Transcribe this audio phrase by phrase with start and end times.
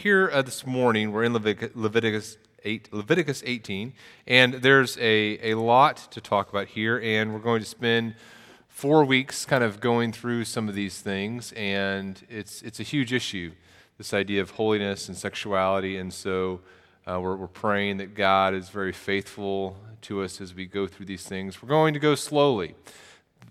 [0.00, 3.92] here uh, this morning, we're in Leviticus, Leviticus, 8, Leviticus 18,
[4.26, 8.14] and there's a, a lot to talk about here, and we're going to spend
[8.66, 13.12] four weeks kind of going through some of these things, and it's, it's a huge
[13.12, 13.52] issue,
[13.98, 16.60] this idea of holiness and sexuality, and so
[17.06, 21.06] uh, we're, we're praying that God is very faithful to us as we go through
[21.06, 21.62] these things.
[21.62, 22.74] We're going to go slowly.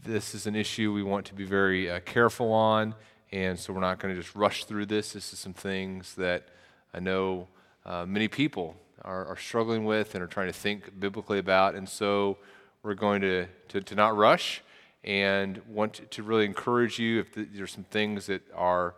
[0.04, 2.96] This is an issue we want to be very uh, careful on,
[3.32, 5.14] and so we're not going to just rush through this.
[5.14, 6.48] This is some things that
[6.94, 7.48] I know
[7.86, 11.88] uh, many people are, are, struggling with and are trying to think biblically about, and
[11.88, 12.38] so
[12.84, 14.62] we're going to, to, to not rush
[15.04, 18.96] and want to really encourage you if there's some things that are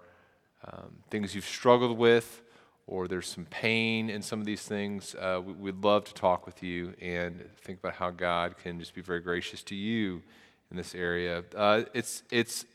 [0.65, 2.41] um, things you've struggled with
[2.87, 6.45] or there's some pain in some of these things, uh, we, would love to talk
[6.45, 10.21] with you and think about how God can just be very gracious to you
[10.69, 11.43] in this area.
[11.55, 12.65] Uh, it's, it's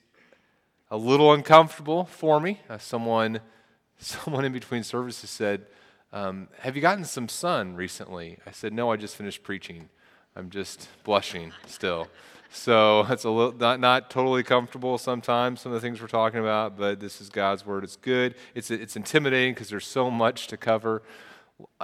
[0.90, 2.60] a little uncomfortable for me.
[2.68, 3.40] Uh, someone,
[3.98, 5.66] someone in between services said,
[6.12, 8.38] um, Have you gotten some sun recently?
[8.46, 9.88] I said, No, I just finished preaching.
[10.34, 12.08] I'm just blushing still.
[12.50, 16.40] So it's a little not, not totally comfortable sometimes, some of the things we're talking
[16.40, 17.84] about, but this is God's word.
[17.84, 18.34] It's good.
[18.54, 21.02] It's, it's intimidating because there's so much to cover.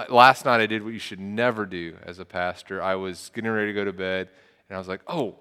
[0.07, 2.81] Last night I did what you should never do as a pastor.
[2.81, 4.29] I was getting ready to go to bed,
[4.69, 5.35] and I was like, oh,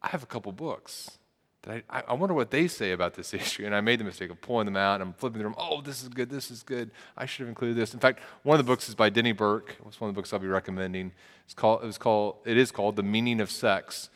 [0.00, 1.18] I have a couple books.
[1.64, 3.64] That I, I wonder what they say about this issue.
[3.66, 5.58] And I made the mistake of pulling them out and I'm flipping through them.
[5.58, 6.30] Oh, this is good.
[6.30, 6.90] This is good.
[7.16, 7.94] I should have included this.
[7.94, 9.76] In fact, one of the books is by Denny Burk.
[9.86, 11.12] It's one of the books I'll be recommending.
[11.44, 14.08] It's called, it was called, it is called The Meaning of Sex.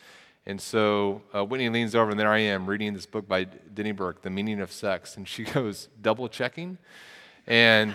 [0.47, 3.93] And so uh, Whitney leans over, and there I am reading this book by Denny
[3.93, 5.17] Burk, The Meaning of Sex.
[5.17, 6.79] And she goes, double checking.
[7.47, 7.95] And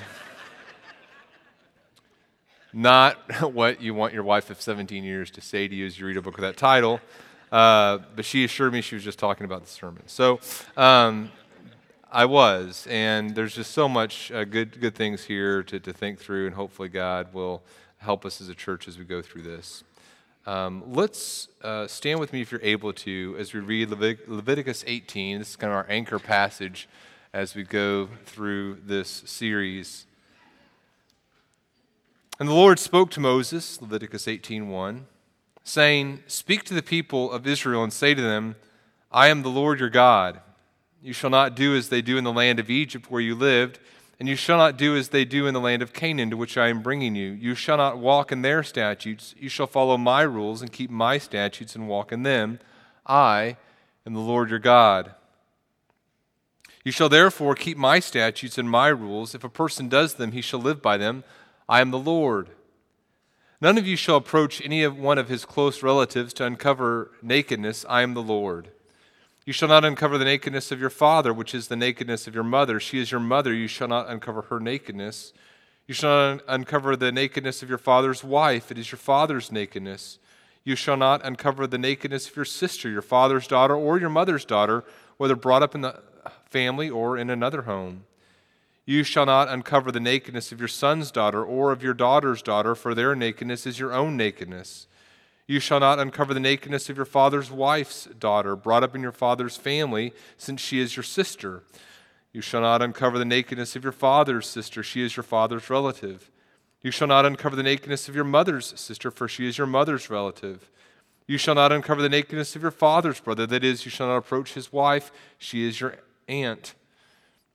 [2.73, 3.17] not
[3.54, 6.17] what you want your wife of 17 years to say to you as you read
[6.17, 7.00] a book with that title.
[7.54, 10.02] Uh, but she assured me she was just talking about the sermon.
[10.08, 10.40] So
[10.76, 11.32] um,
[12.12, 16.18] I was, and there's just so much uh, good, good things here to, to think
[16.18, 17.62] through, and hopefully God will
[18.00, 19.84] help us as a church as we go through this.
[20.48, 24.83] Um, let's uh, stand with me if you're able to as we read Levit- Leviticus
[24.88, 25.38] 18.
[25.38, 26.89] This is kind of our anchor passage
[27.33, 30.08] as we go through this series.
[32.39, 35.06] And the Lord spoke to Moses, Leviticus 18:1
[35.64, 38.56] saying, Speak to the people of Israel and say to them,
[39.12, 40.40] I am the Lord your God.
[41.02, 43.80] You shall not do as they do in the land of Egypt where you lived,
[44.20, 46.58] and you shall not do as they do in the land of Canaan to which
[46.58, 47.32] I am bringing you.
[47.32, 49.36] You shall not walk in their statutes.
[49.38, 52.60] You shall follow my rules and keep my statutes and walk in them.
[53.06, 53.58] I
[54.06, 55.14] am the Lord your God.
[56.84, 59.36] You shall therefore keep my statutes and my rules.
[59.36, 61.24] If a person does them, he shall live by them.
[61.68, 62.50] I am the Lord.
[63.64, 67.86] None of you shall approach any of one of his close relatives to uncover nakedness.
[67.88, 68.72] I am the Lord.
[69.46, 72.44] You shall not uncover the nakedness of your father, which is the nakedness of your
[72.44, 72.78] mother.
[72.82, 73.54] She is your mother.
[73.54, 75.32] You shall not uncover her nakedness.
[75.88, 78.70] You shall not uncover the nakedness of your father's wife.
[78.70, 80.20] It is your father's nakedness.
[80.66, 84.44] You shall not uncover the nakedness of your sister, your father's daughter, or your mother's
[84.44, 84.84] daughter,
[85.16, 86.02] whether brought up in the
[86.50, 88.04] family or in another home.
[88.86, 92.76] You shall not uncover the nakedness of your son's daughter or of your daughter's daughter,
[92.76, 94.88] for their nakedness is your own nakedness.
[95.48, 99.11] You shall not uncover the nakedness of your father's wife's daughter, brought up in your
[99.11, 101.64] father's family, since she is your sister.
[102.33, 106.30] You shall not uncover the nakedness of your father's sister, she is your father's relative.
[106.82, 110.10] You shall not uncover the nakedness of your mother's sister, for she is your mother's
[110.10, 110.70] relative.
[111.27, 114.17] You shall not uncover the nakedness of your father's brother, that is, you shall not
[114.17, 116.73] approach his wife, she is your aunt.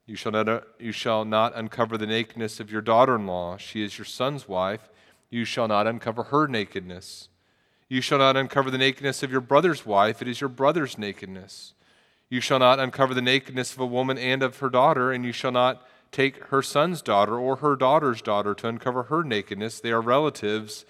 [0.08, 3.58] You shall, not, you shall not uncover the nakedness of your daughter in law.
[3.58, 4.88] She is your son's wife.
[5.28, 7.28] You shall not uncover her nakedness.
[7.90, 10.22] You shall not uncover the nakedness of your brother's wife.
[10.22, 11.74] It is your brother's nakedness.
[12.30, 15.32] You shall not uncover the nakedness of a woman and of her daughter, and you
[15.32, 19.78] shall not take her son's daughter or her daughter's daughter to uncover her nakedness.
[19.78, 20.86] They are relatives.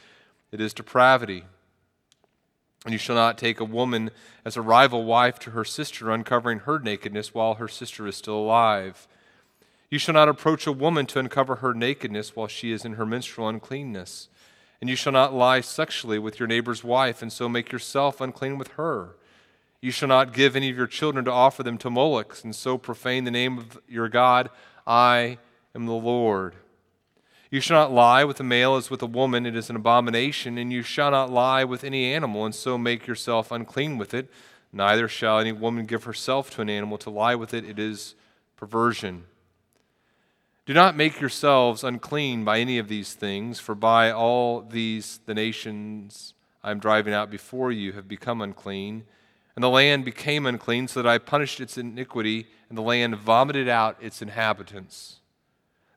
[0.53, 1.43] It is depravity.
[2.85, 4.11] And you shall not take a woman
[4.45, 8.37] as a rival wife to her sister, uncovering her nakedness while her sister is still
[8.37, 9.09] alive.
[9.91, 13.07] You shall not approach a woman to uncover her nakedness while she is in her
[13.07, 14.29] menstrual uncleanness.
[14.81, 18.59] And you shall not lie sexually with your neighbor's wife, and so make yourself unclean
[18.59, 19.17] with her.
[19.81, 22.79] You shall not give any of your children to offer them to Moloch, and so
[22.79, 24.51] profane the name of your God.
[24.87, 25.39] I
[25.75, 26.55] am the Lord.
[27.51, 30.59] You shall not lie with a male as with a woman, it is an abomination,
[30.59, 34.29] and you shall not lie with any animal, and so make yourself unclean with it.
[34.71, 38.15] Neither shall any woman give herself to an animal to lie with it, it is
[38.57, 39.25] perversion.
[40.67, 45.33] Do not make yourselves unclean by any of these things, for by all these the
[45.33, 49.05] nations I am driving out before you have become unclean.
[49.57, 53.69] And the land became unclean, so that I punished its iniquity, and the land vomited
[53.69, 55.21] out its inhabitants.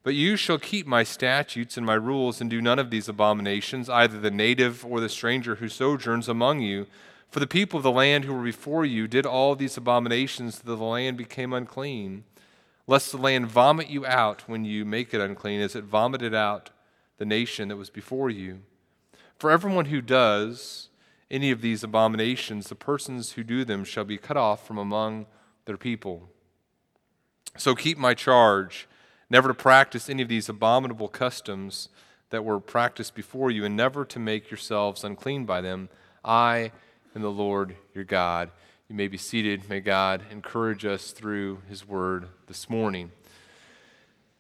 [0.04, 3.90] But you shall keep my statutes and my rules, and do none of these abominations,
[3.90, 6.88] either the native or the stranger who sojourns among you.
[7.30, 10.66] For the people of the land who were before you did all these abominations, that
[10.66, 12.24] the land became unclean.
[12.88, 16.72] Lest the land vomit you out when you make it unclean, as it vomited out
[17.18, 18.62] the nation that was before you.
[19.38, 20.90] For everyone who does
[21.30, 25.28] any of these abominations, the persons who do them shall be cut off from among
[25.66, 26.30] their people.
[27.56, 28.88] So keep my charge
[29.32, 31.88] never to practice any of these abominable customs
[32.32, 35.88] that were practiced before you, and never to make yourselves unclean by them.
[36.24, 36.74] I
[37.16, 38.52] am the Lord your God.
[38.90, 39.70] You may be seated.
[39.70, 43.12] May God encourage us through his word this morning.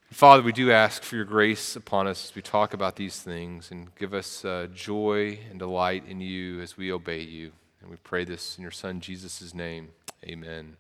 [0.10, 3.72] Father, we do ask for your grace upon us as we talk about these things
[3.72, 7.54] and give us uh, joy and delight in you as we obey you.
[7.82, 9.92] And we pray this in your Son, Jesus' name.
[10.26, 10.76] Amen.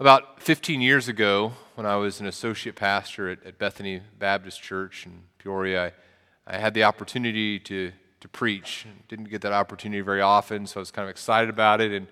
[0.00, 5.04] About 15 years ago, when I was an associate pastor at, at Bethany Baptist Church
[5.04, 5.92] in Peoria,
[6.46, 8.86] I, I, had the opportunity to, to preach.
[9.08, 11.92] Didn't get that opportunity very often, so I was kind of excited about it.
[11.92, 12.06] And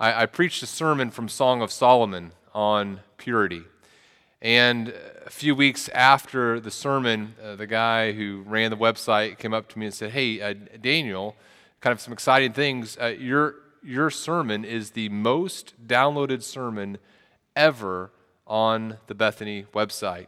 [0.00, 3.62] I, I preached a sermon from Song of Solomon on purity.
[4.42, 4.92] And
[5.24, 9.68] a few weeks after the sermon, uh, the guy who ran the website came up
[9.68, 11.36] to me and said, Hey, uh, Daniel,
[11.80, 12.98] kind of some exciting things.
[13.00, 13.54] Uh, your,
[13.84, 16.98] your sermon is the most downloaded sermon
[17.56, 18.10] ever
[18.46, 20.26] on the Bethany website,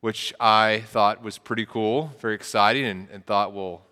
[0.00, 3.82] which I thought was pretty cool, very exciting, and, and thought, well,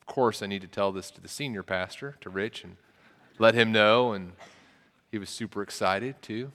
[0.00, 2.76] of course, I need to tell this to the senior pastor, to Rich, and
[3.38, 4.12] let him know.
[4.12, 4.32] And
[5.10, 6.52] he was super excited too.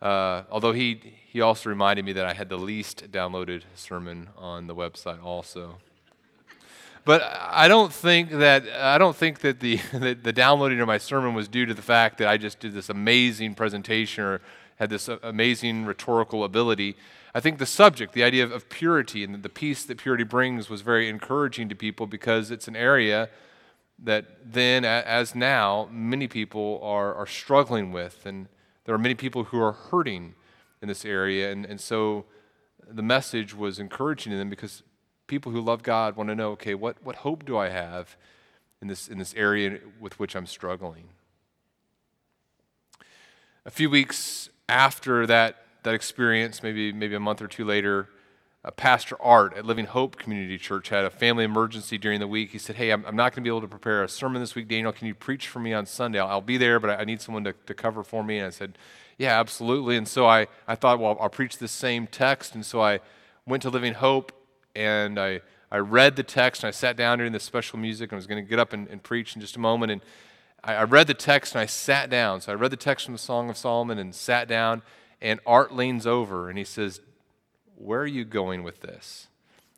[0.00, 4.66] Uh, although he, he also reminded me that I had the least downloaded sermon on
[4.66, 5.78] the website also.
[7.04, 10.98] But I don't think that I don't think that the, the, the downloading of my
[10.98, 14.40] sermon was due to the fact that I just did this amazing presentation or
[14.76, 16.96] had this amazing rhetorical ability.
[17.34, 20.68] I think the subject, the idea of, of purity and the peace that purity brings,
[20.68, 23.30] was very encouraging to people because it's an area
[23.98, 28.26] that then, as now, many people are, are struggling with.
[28.26, 28.48] And
[28.84, 30.34] there are many people who are hurting
[30.80, 31.52] in this area.
[31.52, 32.24] And, and so
[32.86, 34.82] the message was encouraging to them because
[35.32, 38.18] people who love God want to know okay, what, what hope do I have
[38.82, 41.04] in this, in this area with which I'm struggling?
[43.64, 48.10] A few weeks after that, that experience, maybe, maybe a month or two later,
[48.62, 52.50] uh, Pastor Art at Living Hope Community Church had a family emergency during the week.
[52.50, 54.54] He said, Hey, I'm, I'm not going to be able to prepare a sermon this
[54.54, 54.68] week.
[54.68, 56.20] Daniel, can you preach for me on Sunday?
[56.20, 58.36] I'll, I'll be there, but I, I need someone to, to cover for me.
[58.36, 58.76] And I said,
[59.16, 59.96] Yeah, absolutely.
[59.96, 62.54] And so I, I thought, Well, I'll preach the same text.
[62.54, 63.00] And so I
[63.46, 64.30] went to Living Hope
[64.74, 65.40] and I,
[65.70, 68.26] I read the text and I sat down during the special music and I was
[68.26, 69.92] going to get up and, and, preach in just a moment.
[69.92, 70.00] And
[70.62, 72.40] I, I, read the text and I sat down.
[72.40, 74.82] So I read the text from the Song of Solomon and sat down.
[75.20, 77.00] And Art leans over and he says,
[77.76, 79.28] Where are you going with this?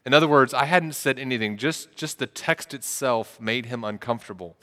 [0.07, 4.57] In other words, I hadn't said anything, just, just the text itself made him uncomfortable.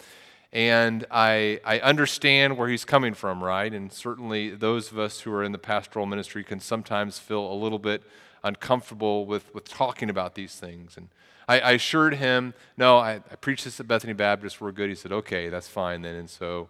[0.54, 3.74] And I, I understand where he's coming from, right?
[3.74, 7.56] And certainly those of us who are in the pastoral ministry can sometimes feel a
[7.56, 8.04] little bit
[8.44, 10.98] uncomfortable with, with talking about these things.
[10.98, 11.10] And
[11.48, 14.62] I, I assured him, no, I, I, preached this at Bethany Baptist.
[14.62, 14.90] We're good.
[14.90, 16.16] He said, okay, that's fine then.
[16.16, 16.70] And so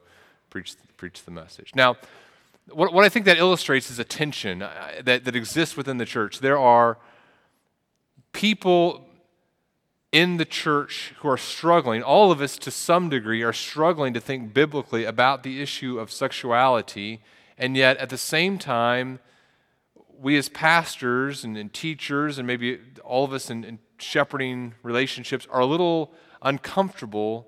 [0.50, 1.73] preached, preached the message.
[1.75, 1.97] Now,
[2.69, 6.06] what, what I think that illustrates is a tension uh, that, that exists within the
[6.06, 6.39] church.
[6.39, 6.97] There are
[8.33, 9.07] people
[10.11, 14.19] in the church who are struggling, all of us to some degree are struggling to
[14.19, 17.21] think biblically about the issue of sexuality,
[17.57, 19.19] and yet at the same time,
[20.21, 25.47] we as pastors and, and, teachers, and maybe all of us in, in shepherding relationships,
[25.49, 27.47] are a little uncomfortable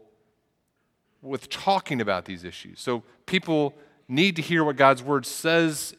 [1.22, 2.80] with talking about these issues.
[2.80, 3.76] So people
[4.08, 5.96] need to hear what God's word says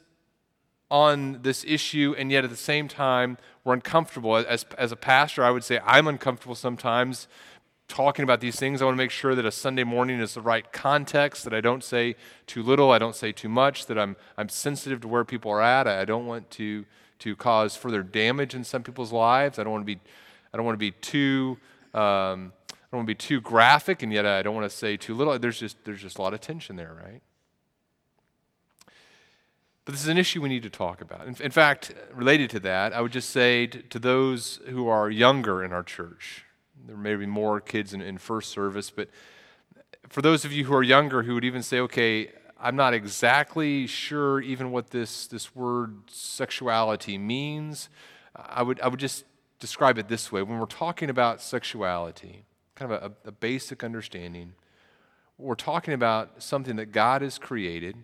[0.90, 4.36] on this issue, and yet at the same time, we're uncomfortable.
[4.36, 7.26] As, as a pastor, I would say I'm uncomfortable sometimes
[7.88, 10.40] talking about these things, I want to make sure that a Sunday morning is the
[10.40, 14.16] right context, that I don't say too little, I don't say too much, that I'm,
[14.36, 15.86] I'm sensitive to where people are at.
[15.86, 16.86] I don't want to,
[17.20, 19.58] to cause further damage in some people's lives.
[19.58, 20.00] I don't want to be,
[20.52, 21.58] I don't want to be too,
[21.92, 24.96] um, I don't want to be too graphic, and yet I don't want to say
[24.96, 25.38] too little.
[25.38, 27.20] There's just, there's just a lot of tension there, right?
[29.84, 31.26] But this is an issue we need to talk about.
[31.26, 35.10] In, in fact, related to that, I would just say to, to those who are
[35.10, 36.44] younger in our church,
[36.86, 39.08] there may be more kids in, in first service, but
[40.08, 43.86] for those of you who are younger who would even say, okay, I'm not exactly
[43.86, 47.88] sure even what this, this word sexuality means,
[48.34, 49.24] I would, I would just
[49.60, 50.42] describe it this way.
[50.42, 54.52] When we're talking about sexuality, kind of a, a basic understanding,
[55.38, 57.96] we're talking about something that God has created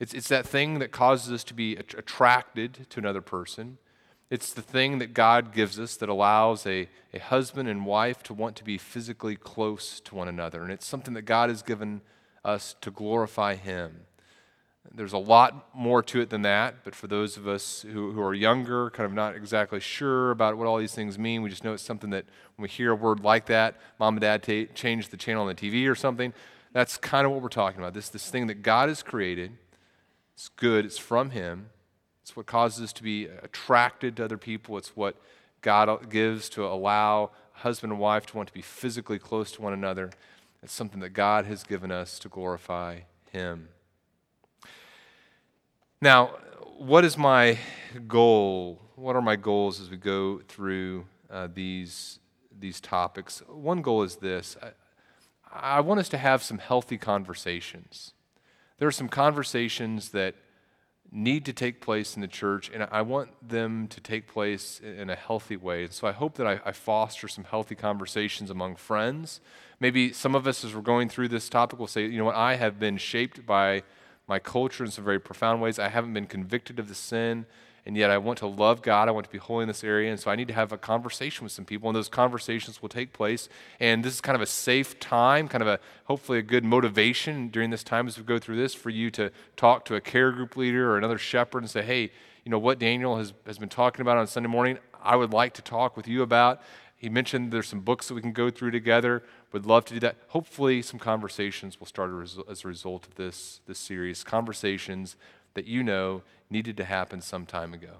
[0.00, 3.76] It's, it's that thing that causes us to be attracted to another person.
[4.30, 8.34] It's the thing that God gives us that allows a, a husband and wife to
[8.34, 10.62] want to be physically close to one another.
[10.62, 12.00] And it's something that God has given
[12.44, 14.02] us to glorify Him.
[14.94, 18.22] There's a lot more to it than that, but for those of us who, who
[18.22, 21.64] are younger, kind of not exactly sure about what all these things mean, we just
[21.64, 22.24] know it's something that
[22.56, 25.48] when we hear a word like that, mom and dad t- change the channel on
[25.48, 26.32] the TV or something.
[26.72, 27.94] That's kind of what we're talking about.
[27.94, 29.52] This, this thing that God has created
[30.34, 31.68] it's good, it's from Him.
[32.30, 34.78] It's what causes us to be attracted to other people.
[34.78, 35.16] It's what
[35.62, 39.72] God gives to allow husband and wife to want to be physically close to one
[39.72, 40.12] another.
[40.62, 43.00] It's something that God has given us to glorify
[43.32, 43.70] Him.
[46.00, 46.26] Now,
[46.78, 47.58] what is my
[48.06, 48.80] goal?
[48.94, 52.20] What are my goals as we go through uh, these,
[52.56, 53.42] these topics?
[53.48, 54.56] One goal is this
[55.52, 58.12] I, I want us to have some healthy conversations
[58.80, 60.34] there are some conversations that
[61.12, 65.10] need to take place in the church, and I want them to take place in
[65.10, 65.88] a healthy way.
[65.90, 69.40] so I hope that I, I, foster some healthy conversations among friends.
[69.80, 72.36] Maybe some of us, as we're going through this topic, will say, you know what,
[72.36, 73.82] I have been shaped by
[74.28, 75.78] my culture in some very profound ways.
[75.78, 77.46] I haven't been convicted of the sin
[77.90, 79.08] and yet I want to love God.
[79.08, 80.12] I want to be holy in this area.
[80.12, 82.88] And so I need to have a conversation with some people, and those conversations will
[82.88, 83.48] take place.
[83.80, 87.48] And this is kind of a safe time, kind of a hopefully a good motivation
[87.48, 90.30] during this time as we go through this for you to talk to a care
[90.30, 92.12] group leader or another shepherd and say, hey,
[92.44, 95.54] you know what Daniel has, has been talking about on Sunday morning, I would like
[95.54, 96.62] to talk with you about.
[96.94, 99.24] He mentioned there's some books that we can go through together.
[99.50, 100.14] Would love to do that.
[100.28, 102.12] Hopefully, some conversations will start
[102.48, 104.22] as a result of this, this series.
[104.22, 105.16] Conversations
[105.54, 107.94] that you know needed to happen some time ago.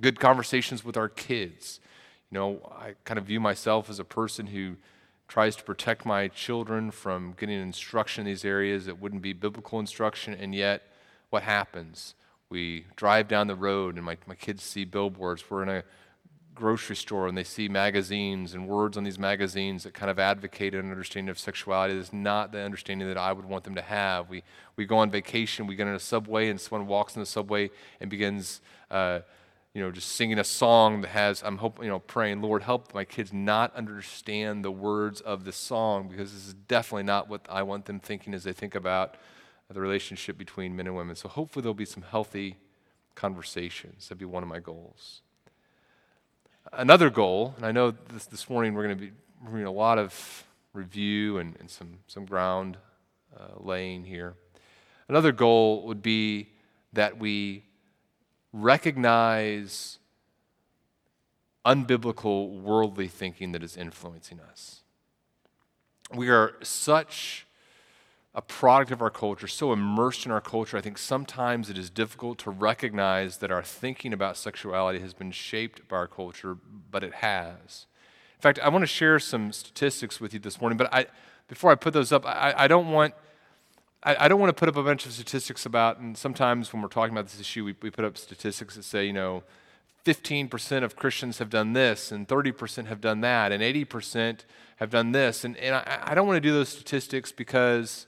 [0.00, 1.80] Good conversations with our kids.
[2.30, 4.76] You know, I kind of view myself as a person who
[5.28, 9.80] tries to protect my children from getting instruction in these areas that wouldn't be biblical
[9.80, 10.82] instruction, and yet
[11.30, 12.14] what happens?
[12.48, 15.44] We drive down the road and my, my kids see billboards.
[15.50, 15.82] We're in a
[16.56, 20.74] grocery store and they see magazines and words on these magazines that kind of advocate
[20.74, 24.28] an understanding of sexuality that's not the understanding that I would want them to have.
[24.28, 24.42] We,
[24.74, 27.70] we go on vacation, we get in a subway, and someone walks in the subway
[28.00, 28.60] and begins,
[28.90, 29.20] uh,
[29.72, 32.92] you know, just singing a song that has, I'm hoping, you know, praying, Lord, help
[32.92, 37.46] my kids not understand the words of this song because this is definitely not what
[37.48, 39.14] I want them thinking as they think about
[39.70, 41.14] the relationship between men and women.
[41.14, 42.56] So hopefully there'll be some healthy
[43.14, 44.08] conversations.
[44.08, 45.22] That'd be one of my goals.
[46.72, 49.12] Another goal, and I know this, this morning we're going to be
[49.48, 52.76] doing a lot of review and, and some, some ground
[53.38, 54.34] uh, laying here.
[55.08, 56.48] Another goal would be
[56.92, 57.62] that we
[58.52, 59.98] recognize
[61.64, 64.82] unbiblical worldly thinking that is influencing us.
[66.12, 67.45] We are such
[68.36, 71.88] a product of our culture, so immersed in our culture, I think sometimes it is
[71.88, 76.58] difficult to recognize that our thinking about sexuality has been shaped by our culture,
[76.90, 77.86] but it has.
[78.36, 81.06] In fact, I want to share some statistics with you this morning, but I,
[81.48, 83.14] before I put those up, I, I don't want.
[84.02, 86.86] I, don't want to put up a bunch of statistics about, and sometimes when we're
[86.86, 89.42] talking about this issue, we, we put up statistics that say, you know,
[90.04, 94.40] 15% of Christians have done this, and 30% have done that, and 80%
[94.76, 95.44] have done this.
[95.44, 98.06] And, and I, I don't want to do those statistics because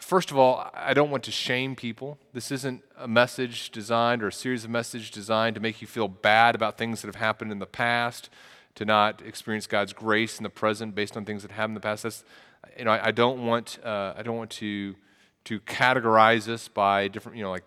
[0.00, 2.18] First of all, I don't want to shame people.
[2.32, 6.08] This isn't a message designed or a series of messages designed to make you feel
[6.08, 8.28] bad about things that have happened in the past,
[8.74, 11.80] to not experience God's grace in the present based on things that happened in the
[11.80, 12.02] past.
[12.02, 12.24] That's,
[12.78, 14.96] you know, I, I don't want, uh, I don't want to,
[15.44, 17.64] to categorize us by different, you know, like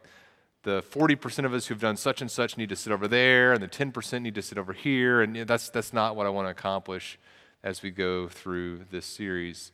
[0.63, 3.63] the 40% of us who've done such and such need to sit over there, and
[3.63, 6.51] the 10% need to sit over here, and that's, that's not what I want to
[6.51, 7.17] accomplish
[7.63, 9.71] as we go through this series.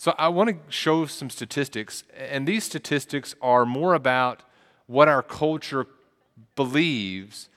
[0.00, 4.42] So I want to show some statistics, and these statistics are more about
[4.86, 5.86] what our culture
[6.56, 7.50] believes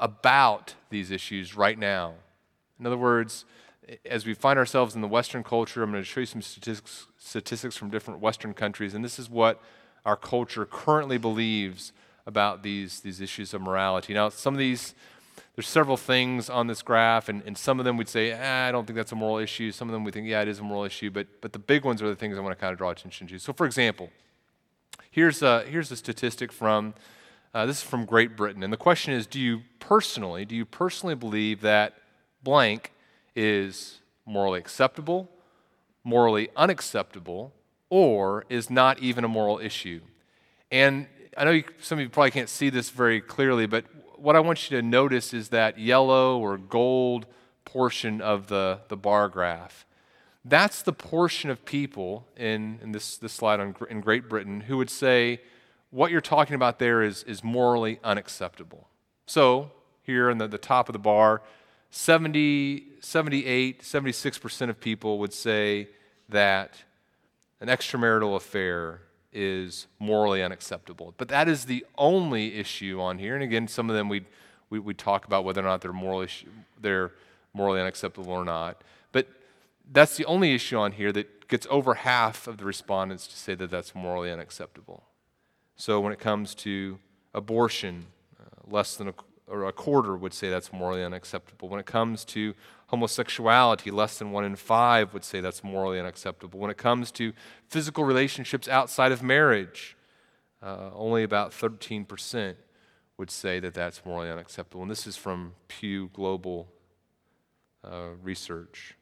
[0.00, 2.14] about these issues right now.
[2.80, 3.44] In other words,
[4.06, 7.08] as we find ourselves in the Western culture, I'm going to show you some statistics,
[7.18, 9.60] statistics from different Western countries, and this is what
[10.06, 11.92] our culture currently believes
[12.24, 14.14] about these, these issues of morality.
[14.14, 14.94] Now, some of these
[15.54, 18.72] there's several things on this graph, and, and some of them we'd say, eh, I
[18.72, 19.70] don't think that's a moral issue.
[19.70, 21.10] Some of them we think, yeah, it is a moral issue.
[21.10, 23.26] But, but the big ones are the things I want to kind of draw attention
[23.28, 23.38] to.
[23.38, 24.10] So, for example,
[25.10, 26.94] here's a, here's a statistic from
[27.54, 30.64] uh, this is from Great Britain, and the question is, do you personally, do you
[30.64, 31.92] personally believe that
[32.42, 32.92] blank
[33.36, 35.28] is morally acceptable,
[36.02, 37.52] morally unacceptable,
[37.90, 40.00] or is not even a moral issue?
[40.70, 43.84] And I know you, some of you probably can't see this very clearly, but
[44.22, 47.26] what I want you to notice is that yellow or gold
[47.64, 49.84] portion of the, the bar graph.
[50.44, 54.76] That's the portion of people in, in this, this slide on, in Great Britain who
[54.76, 55.40] would say
[55.90, 58.88] what you're talking about there is, is morally unacceptable.
[59.26, 59.72] So,
[60.04, 61.42] here in the, the top of the bar,
[61.90, 65.88] 70, 78, 76% of people would say
[66.28, 66.76] that
[67.60, 69.02] an extramarital affair
[69.32, 71.14] is morally unacceptable.
[71.16, 73.34] But that is the only issue on here.
[73.34, 74.26] And again, some of them we'd,
[74.70, 76.48] we, we talk about whether or not they're, moral issue,
[76.80, 77.12] they're
[77.54, 78.82] morally unacceptable or not.
[79.12, 79.28] But
[79.90, 83.54] that's the only issue on here that gets over half of the respondents to say
[83.54, 85.04] that that's morally unacceptable.
[85.76, 86.98] So when it comes to
[87.34, 88.06] abortion,
[88.40, 89.14] uh, less than a,
[89.46, 91.68] or a quarter would say that's morally unacceptable.
[91.68, 92.54] When it comes to
[92.92, 96.60] homosexuality, less than one in five would say that's morally unacceptable.
[96.60, 97.32] When it comes to
[97.68, 99.96] physical relationships outside of marriage,
[100.62, 102.54] uh, only about 13%
[103.16, 104.82] would say that that's morally unacceptable.
[104.82, 106.68] And this is from Pew Global
[107.82, 108.94] uh, Research.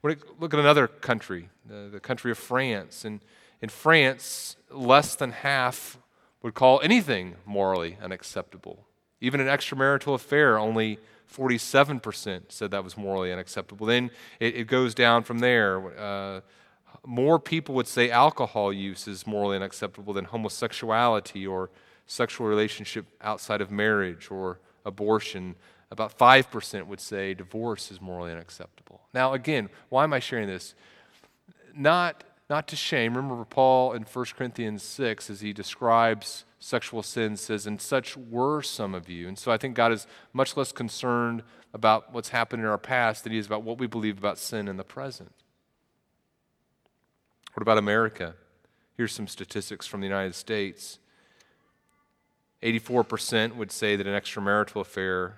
[0.00, 3.04] When look at another country, uh, the country of France.
[3.04, 3.20] And
[3.60, 5.98] in France, less than half
[6.42, 8.86] would call anything morally unacceptable.
[9.20, 10.98] Even an extramarital affair, only
[11.32, 13.86] 47% said that was morally unacceptable.
[13.86, 15.98] Then it, it goes down from there.
[15.98, 16.40] Uh,
[17.04, 21.70] more people would say alcohol use is morally unacceptable than homosexuality or
[22.06, 25.56] sexual relationship outside of marriage or abortion.
[25.90, 29.02] About 5% would say divorce is morally unacceptable.
[29.12, 30.74] Now, again, why am I sharing this?
[31.74, 33.16] Not, not to shame.
[33.16, 38.60] Remember, Paul in 1 Corinthians 6, as he describes sexual sin, says, And such were
[38.60, 39.28] some of you.
[39.28, 41.42] And so I think God is much less concerned
[41.72, 44.66] about what's happened in our past than he is about what we believe about sin
[44.66, 45.32] in the present.
[47.54, 48.34] What about America?
[48.96, 50.98] Here's some statistics from the United States
[52.62, 55.36] 84% would say that an extramarital affair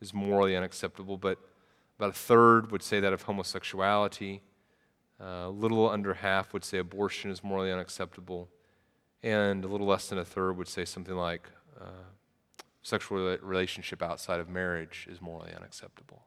[0.00, 1.38] is morally unacceptable, but
[1.98, 4.40] about a third would say that of homosexuality.
[5.20, 8.48] Uh, a little under half would say abortion is morally unacceptable.
[9.24, 11.48] And a little less than a third would say something like
[11.80, 12.04] uh,
[12.82, 16.24] sexual relationship outside of marriage is morally unacceptable.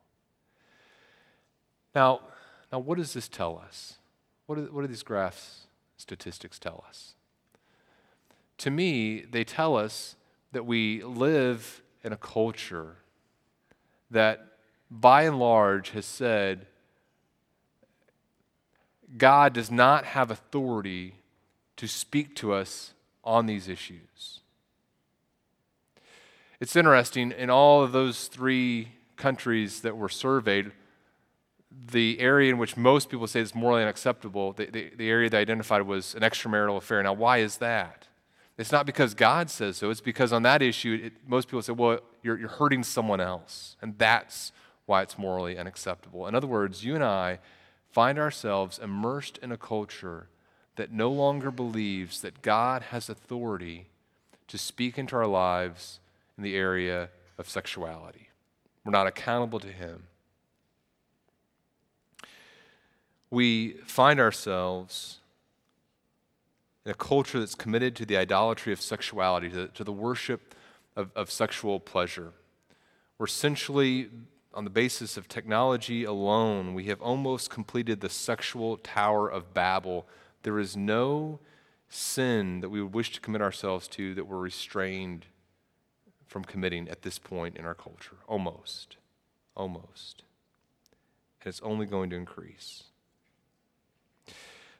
[1.93, 2.21] Now,
[2.71, 3.97] now what does this tell us?
[4.47, 7.13] What do, what do these graphs, statistics tell us?
[8.57, 10.15] To me, they tell us
[10.51, 12.95] that we live in a culture
[14.09, 14.57] that,
[14.89, 16.65] by and large, has said
[19.19, 21.13] God does not have authority
[21.77, 24.41] to speak to us on these issues.
[26.59, 30.71] It's interesting, in all of those three countries that were surveyed,
[31.91, 35.37] the area in which most people say is morally unacceptable, the, the, the area they
[35.37, 37.03] identified was an extramarital affair.
[37.03, 38.07] Now, why is that?
[38.57, 39.91] It's not because God says so.
[39.91, 43.75] It's because on that issue, it, most people say, well, you're, you're hurting someone else.
[43.81, 44.51] And that's
[44.87, 46.25] why it's morally unacceptable.
[46.25, 47.37] In other words, you and I
[47.91, 50.29] find ourselves immersed in a culture
[50.77, 53.87] that no longer believes that God has authority
[54.47, 55.99] to speak into our lives
[56.37, 58.29] in the area of sexuality.
[58.85, 60.03] We're not accountable to Him.
[63.29, 65.19] We find ourselves
[66.85, 70.55] in a culture that's committed to the idolatry of sexuality, to, to the worship
[70.95, 72.31] of, of sexual pleasure.
[73.17, 74.09] We're essentially,
[74.53, 80.07] on the basis of technology alone, we have almost completed the sexual Tower of Babel.
[80.43, 81.39] There is no
[81.89, 85.25] sin that we would wish to commit ourselves to that we're restrained
[86.25, 88.17] from committing at this point in our culture.
[88.27, 88.97] Almost.
[89.55, 90.23] Almost.
[91.41, 92.83] And it's only going to increase.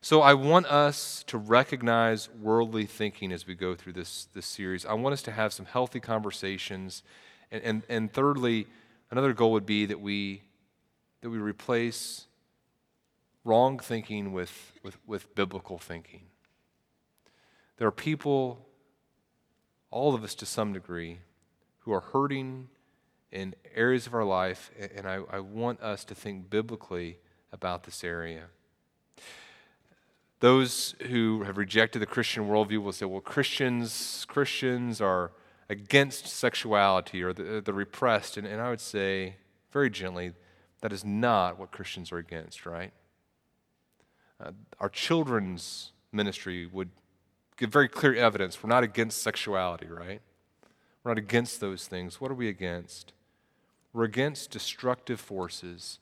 [0.02, 4.86] So I want us to recognize worldly thinking as we go through this, this series.
[4.86, 7.04] I want us to have some healthy conversations.
[7.52, 8.68] And, and, and thirdly,
[9.10, 10.44] another goal would be that we,
[11.22, 12.28] that we replace
[13.48, 16.24] wrong thinking with, with, with biblical thinking.
[17.78, 18.66] There are people,
[19.90, 21.20] all of us to some degree,
[21.80, 22.68] who are hurting
[23.32, 27.20] in areas of our life, and I, I want us to think biblically
[27.54, 28.46] about this area.
[30.40, 35.32] Those who have rejected the Christian worldview will say, well, Christians, Christians are
[35.70, 38.38] against sexuality or the, the repressed.
[38.38, 39.36] And, and I would say,
[39.72, 40.34] very gently,
[40.82, 42.92] that is not what Christians are against, right?
[44.44, 46.90] Uh, our children's ministry would
[47.58, 50.22] give very clear evidence we're not against sexuality, right?
[51.04, 52.22] We're not against those things.
[52.22, 53.14] What are we against?
[53.94, 56.00] We're against destructive forces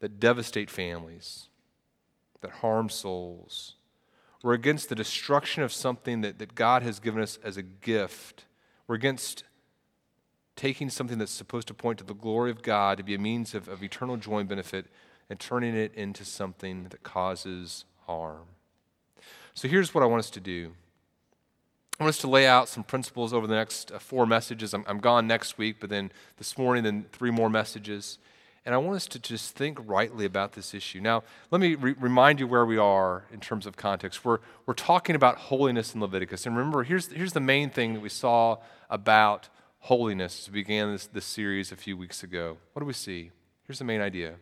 [0.00, 1.48] that devastate families,
[2.40, 3.74] that harm souls.
[4.42, 8.46] We're against the destruction of something that, that God has given us as a gift.
[8.86, 9.44] We're against
[10.56, 13.54] taking something that's supposed to point to the glory of God to be a means
[13.54, 14.86] of, of eternal joy and benefit
[15.30, 18.42] and turning it into something that causes harm.
[19.54, 20.72] So here's what I want us to do.
[21.98, 24.74] I want us to lay out some principles over the next uh, four messages.
[24.74, 28.18] I'm, I'm gone next week, but then this morning, then three more messages.
[28.66, 31.00] And I want us to just think rightly about this issue.
[31.00, 34.24] Now, let me re- remind you where we are in terms of context.
[34.24, 36.46] We're, we're talking about holiness in Leviticus.
[36.46, 38.56] And remember, here's, here's the main thing that we saw
[38.88, 39.48] about
[39.80, 42.56] holiness as we began this, this series a few weeks ago.
[42.72, 43.30] What do we see?
[43.66, 44.36] Here's the main idea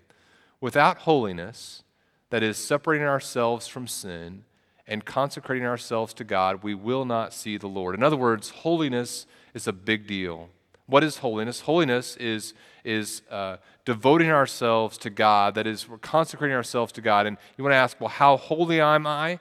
[0.61, 1.83] without holiness,
[2.31, 4.45] that is, separating ourselves from sin
[4.87, 7.95] and consecrating ourselves to God, we will not see the Lord.
[7.95, 10.49] In other words, holiness is a big deal.
[10.87, 11.63] What is holiness?
[11.63, 15.55] Holiness is, is uh, devoting ourselves to God.
[15.55, 17.27] That is, we're consecrating ourselves to God.
[17.27, 19.41] And you want to ask, well, how holy am I?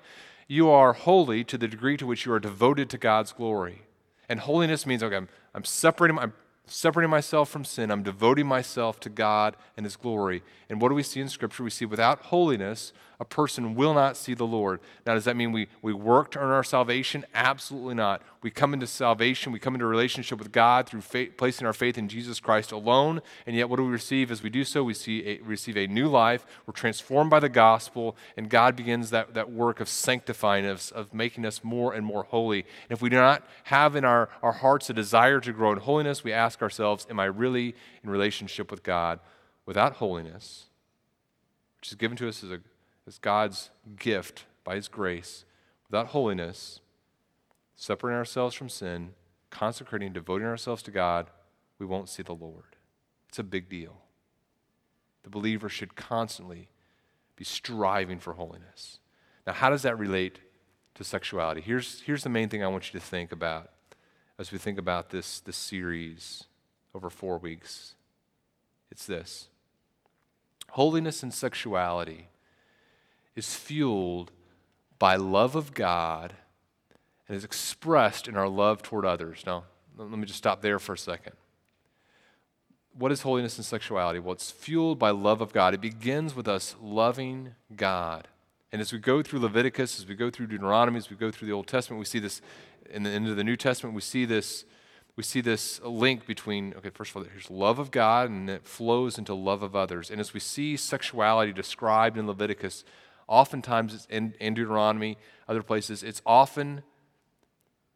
[0.49, 3.83] You are holy to the degree to which you are devoted to God's glory.
[4.27, 6.33] And holiness means, okay, I'm, I'm separating, I'm
[6.67, 7.89] separating myself from sin.
[7.91, 10.43] I'm devoting myself to God and His glory.
[10.69, 11.63] And what do we see in Scripture?
[11.63, 14.79] We see without holiness, a person will not see the Lord.
[15.05, 17.25] Now, does that mean we, we work to earn our salvation?
[17.33, 18.21] Absolutely not.
[18.41, 21.97] We come into salvation, we come into relationship with God through faith, placing our faith
[21.97, 23.21] in Jesus Christ alone.
[23.45, 24.83] And yet, what do we receive as we do so?
[24.83, 26.45] We see a, receive a new life.
[26.65, 31.13] We're transformed by the gospel, and God begins that, that work of sanctifying us, of
[31.13, 32.59] making us more and more holy.
[32.59, 35.79] And if we do not have in our, our hearts a desire to grow in
[35.79, 39.19] holiness, we ask ourselves, Am I really in relationship with God?
[39.65, 40.67] Without holiness,
[41.79, 42.59] which is given to us as a
[43.07, 45.45] as God's gift by His grace,
[45.89, 46.81] without holiness,
[47.77, 49.11] separating ourselves from sin,
[49.49, 51.29] consecrating, devoting ourselves to God,
[51.79, 52.75] we won't see the Lord.
[53.29, 54.01] It's a big deal.
[55.23, 56.69] The believer should constantly
[57.35, 58.99] be striving for holiness.
[59.45, 60.39] Now, how does that relate
[60.95, 61.61] to sexuality?
[61.61, 63.69] Here's, here's the main thing I want you to think about
[64.39, 66.45] as we think about this, this series
[66.95, 67.93] over four weeks.
[68.91, 69.49] It's this
[70.71, 72.27] holiness and sexuality
[73.35, 74.31] is fueled
[74.99, 76.33] by love of God
[77.27, 79.43] and is expressed in our love toward others.
[79.45, 79.65] Now,
[79.97, 81.33] let me just stop there for a second.
[82.93, 84.19] What is holiness and sexuality?
[84.19, 85.73] Well, it's fueled by love of God.
[85.73, 88.27] It begins with us loving God.
[88.71, 91.47] And as we go through Leviticus, as we go through Deuteronomy, as we go through
[91.47, 92.41] the Old Testament, we see this
[92.89, 94.65] in the end of the New Testament, we see this
[95.15, 98.67] we see this link between, okay, first of all, here's love of God, and it
[98.67, 100.11] flows into love of others.
[100.11, 102.83] And as we see sexuality described in Leviticus,
[103.27, 106.83] Oftentimes, it's in, in Deuteronomy, other places, it's often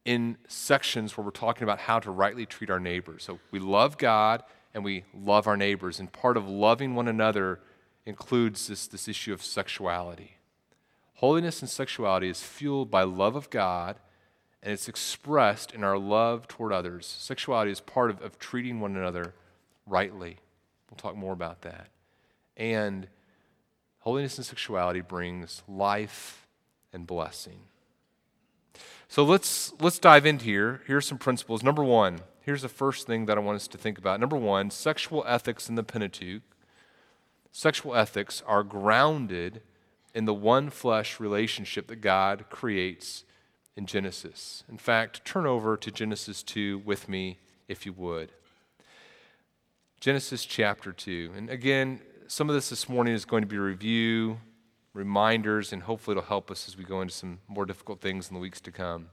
[0.06, 3.24] in sections where we're talking about how to rightly treat our neighbors.
[3.24, 6.00] So we love God and we love our neighbors.
[6.00, 7.60] And part of loving one another
[8.06, 10.38] includes this, this issue of sexuality.
[11.16, 13.98] Holiness and sexuality is fueled by love of God
[14.64, 17.06] and it's expressed in our love toward others.
[17.06, 19.34] Sexuality is part of, of treating one another
[19.86, 20.38] rightly.
[20.90, 21.90] We'll talk more about that.
[22.58, 23.08] And
[24.02, 26.48] Holiness and sexuality brings life
[26.92, 27.60] and blessing.
[29.08, 30.82] So let's let's dive into here.
[30.88, 31.64] Here's some principles.
[31.64, 34.20] Number 1, here's the first thing that I want us to think about.
[34.20, 36.44] Number 1, sexual ethics in the Pentateuch.
[37.52, 39.62] Sexual ethics are grounded
[40.16, 43.26] in the one flesh relationship that God creates
[43.76, 44.64] in Genesis.
[44.70, 48.32] In fact, turn over to Genesis 2 with me if you would.
[50.00, 51.34] Genesis chapter 2.
[51.36, 54.40] And again, some of this this morning is going to be review,
[54.94, 58.34] reminders, and hopefully it'll help us as we go into some more difficult things in
[58.34, 59.08] the weeks to come.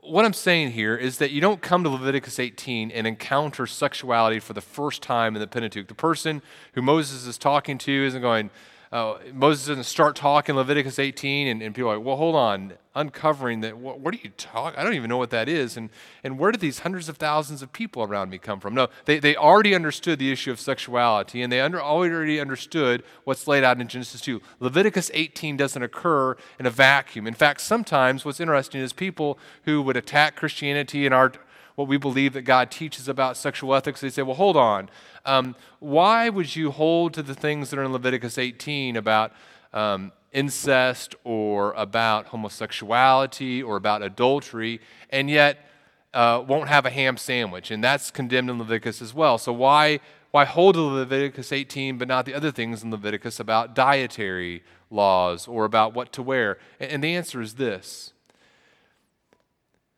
[0.00, 4.38] What I'm saying here is that you don't come to Leviticus 18 and encounter sexuality
[4.38, 5.88] for the first time in the Pentateuch.
[5.88, 6.40] The person
[6.74, 8.50] who Moses is talking to isn't going,
[8.90, 12.72] uh, Moses doesn't start talking Leviticus 18, and, and, people are like, well, hold on,
[12.94, 13.76] uncovering that.
[13.76, 14.78] What, what, are you talking?
[14.80, 15.76] I don't even know what that is.
[15.76, 15.90] And,
[16.24, 18.74] and where did these hundreds of thousands of people around me come from?
[18.74, 23.46] No, they, they already understood the issue of sexuality, and they under, already understood what's
[23.46, 24.40] laid out in Genesis 2.
[24.58, 27.26] Leviticus 18 doesn't occur in a vacuum.
[27.26, 31.32] In fact, sometimes what's interesting is people who would attack Christianity and our
[31.78, 34.90] what we believe that God teaches about sexual ethics, they say, well, hold on.
[35.24, 39.32] Um, why would you hold to the things that are in Leviticus 18 about
[39.72, 45.70] um, incest or about homosexuality or about adultery, and yet
[46.12, 47.70] uh, won't have a ham sandwich?
[47.70, 49.38] And that's condemned in Leviticus as well.
[49.38, 50.00] So why?
[50.32, 55.46] Why hold to Leviticus 18 but not the other things in Leviticus about dietary laws
[55.46, 56.58] or about what to wear?
[56.80, 58.14] And the answer is this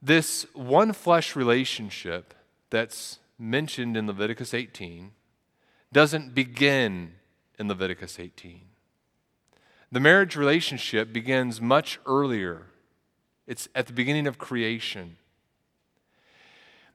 [0.03, 2.35] this one flesh relationship
[2.71, 5.13] that's mentioned in Leviticus 18
[5.93, 7.15] doesn't begin
[7.59, 8.63] in Leviticus 18.
[9.93, 12.67] The marriage relationship begins much earlier,
[13.47, 15.17] it's at the beginning of creation.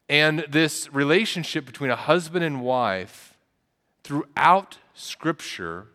[0.08, 3.38] And this relationship between a husband and wife
[4.04, 5.88] throughout Scripture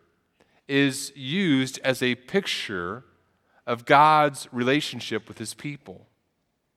[0.67, 3.03] is used as a picture
[3.65, 6.07] of God's relationship with his people.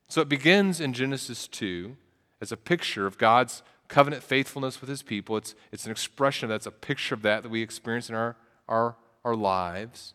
[0.08, 1.96] So it begins in Genesis 2
[2.40, 5.36] as a picture of God's covenant faithfulness with his people.
[5.36, 8.36] It's, it's an expression of that's a picture of that that we experience in our,
[8.68, 10.14] our, our lives.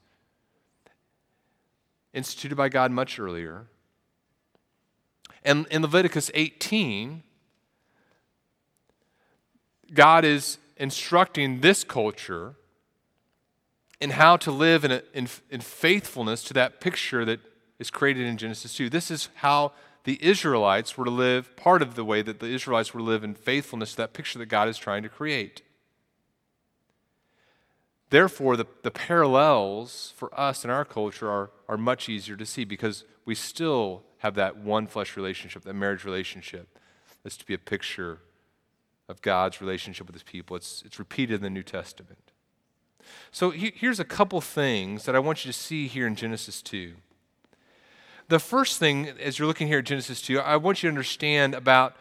[2.13, 3.67] Instituted by God much earlier.
[5.43, 7.23] And in Leviticus 18,
[9.93, 12.55] God is instructing this culture
[13.99, 17.39] in how to live in, a, in, in faithfulness to that picture that
[17.79, 18.89] is created in Genesis 2.
[18.89, 19.71] This is how
[20.03, 23.23] the Israelites were to live, part of the way that the Israelites were to live
[23.23, 25.61] in faithfulness to that picture that God is trying to create.
[28.09, 32.65] Therefore, the, the parallels for us in our culture are, are much easier to see
[32.65, 36.79] because we still have that one flesh relationship, that marriage relationship.
[37.23, 38.19] That's to be a picture
[39.07, 40.55] of God's relationship with his people.
[40.55, 42.31] It's, it's repeated in the New Testament.
[43.31, 46.61] So he, here's a couple things that I want you to see here in Genesis
[46.61, 46.93] 2.
[48.29, 51.55] The first thing, as you're looking here at Genesis 2, I want you to understand
[51.55, 51.95] about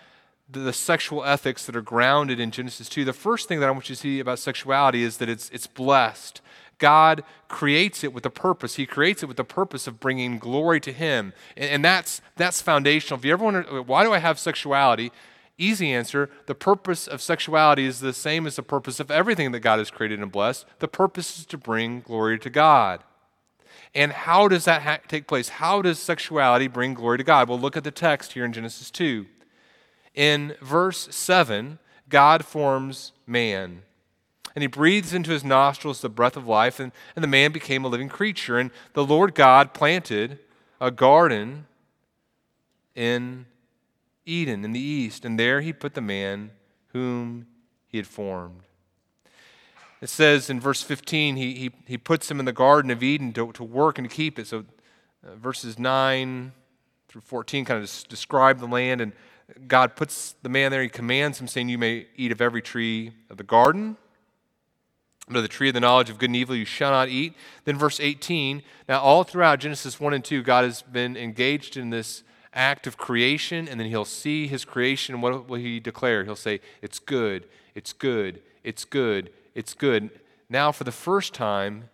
[0.50, 3.06] the, the, sexual ethics that are grounded in Genesis 2.
[3.06, 5.66] The first thing that I want you to see about sexuality is that it's, it's
[5.66, 6.42] blessed.
[6.76, 8.74] God creates it with a purpose.
[8.74, 11.32] He creates it with the purpose of bringing glory to Him.
[11.56, 13.18] And, and that's, that's foundational.
[13.18, 15.10] If you ever wonder, why do I have sexuality?
[15.56, 19.60] Easy answer the purpose of sexuality is the same as the purpose of everything that
[19.60, 20.66] God has created and blessed.
[20.78, 23.02] The purpose is to bring glory to God.
[23.98, 25.48] And how does that ha- take place?
[25.48, 27.48] How does sexuality bring glory to God?
[27.48, 29.26] Well, look at the text here in Genesis 2.
[30.14, 33.82] In verse 7, God forms man.
[34.54, 37.84] And he breathes into his nostrils the breath of life, and, and the man became
[37.84, 38.56] a living creature.
[38.56, 40.38] And the Lord God planted
[40.80, 41.66] a garden
[42.94, 43.46] in
[44.24, 46.52] Eden in the east, and there he put the man
[46.92, 47.48] whom
[47.88, 48.67] he had formed.
[50.00, 53.32] It says in verse 15, he, he, he puts him in the Garden of Eden
[53.32, 54.46] to, to work and to keep it.
[54.46, 54.64] So
[55.26, 56.52] uh, verses 9
[57.08, 59.12] through 14 kind of describe the land, and
[59.66, 60.82] God puts the man there.
[60.82, 63.96] He commands him, saying, You may eat of every tree of the garden.
[65.26, 67.34] But of the tree of the knowledge of good and evil you shall not eat.
[67.64, 68.62] Then verse 18.
[68.88, 72.22] Now, all throughout Genesis 1 and 2, God has been engaged in this
[72.54, 76.24] act of creation, and then he'll see his creation, and what will he declare?
[76.24, 80.10] He'll say, It's good, it's good, it's good, it's good.
[80.48, 81.90] Now, for the first time,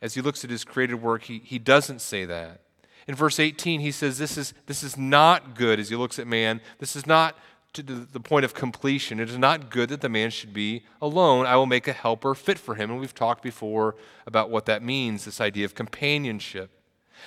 [0.00, 2.60] as he looks at his created work, he, he doesn't say that.
[3.08, 6.28] In verse 18, he says, this is, this is not good as he looks at
[6.28, 6.60] man.
[6.78, 7.36] This is not
[7.72, 9.18] to the point of completion.
[9.18, 11.44] It is not good that the man should be alone.
[11.44, 12.90] I will make a helper fit for him.
[12.90, 16.70] And we've talked before about what that means this idea of companionship.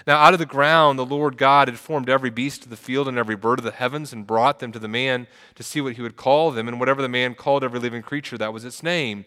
[0.08, 3.10] Now, out of the ground, the Lord God had formed every beast of the field
[3.10, 5.96] and every bird of the heavens and brought them to the man to see what
[5.96, 6.70] he would call them.
[6.70, 9.26] And whatever the man called every living creature, that was its name.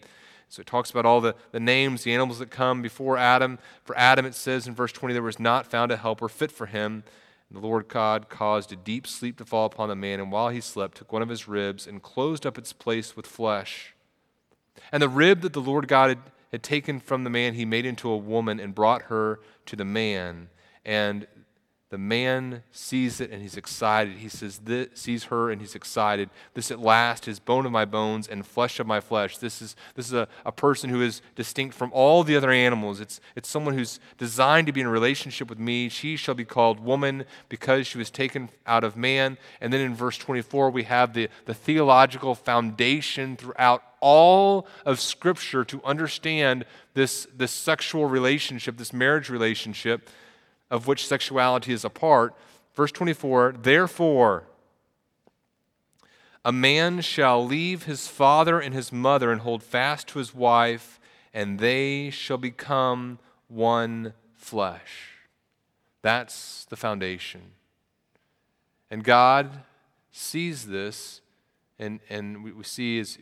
[0.55, 3.59] So it talks about all the, the names, the animals that come before Adam.
[3.83, 6.65] For Adam, it says in verse 20, there was not found a helper fit for
[6.65, 7.03] him.
[7.49, 10.47] And the Lord God caused a deep sleep to fall upon the man, and while
[10.47, 13.93] he slept, took one of his ribs and closed up its place with flesh.
[14.93, 16.19] And the rib that the Lord God had,
[16.53, 19.83] had taken from the man, he made into a woman and brought her to the
[19.83, 20.47] man
[20.85, 21.27] and
[21.95, 24.17] the man sees it and he's excited.
[24.17, 26.29] He says, this, sees her and he's excited.
[26.53, 29.37] This at last is bone of my bones and flesh of my flesh.
[29.37, 32.99] This is, this is a, a person who is distinct from all the other animals.
[32.99, 35.87] It's, it's someone who's designed to be in relationship with me.
[35.87, 39.37] She shall be called woman because she was taken out of man.
[39.61, 45.63] And then in verse 24, we have the, the theological foundation throughout all of Scripture
[45.63, 50.09] to understand this, this sexual relationship, this marriage relationship
[50.69, 52.33] of which sexuality is a part.
[52.73, 54.43] Verse 24, therefore,
[56.43, 60.99] a man shall leave his father and his mother and hold fast to his wife,
[61.33, 65.15] and they shall become one flesh.
[66.01, 67.41] That's the foundation.
[68.91, 69.63] And God
[70.11, 71.21] sees this,
[71.79, 73.17] and, and we, see is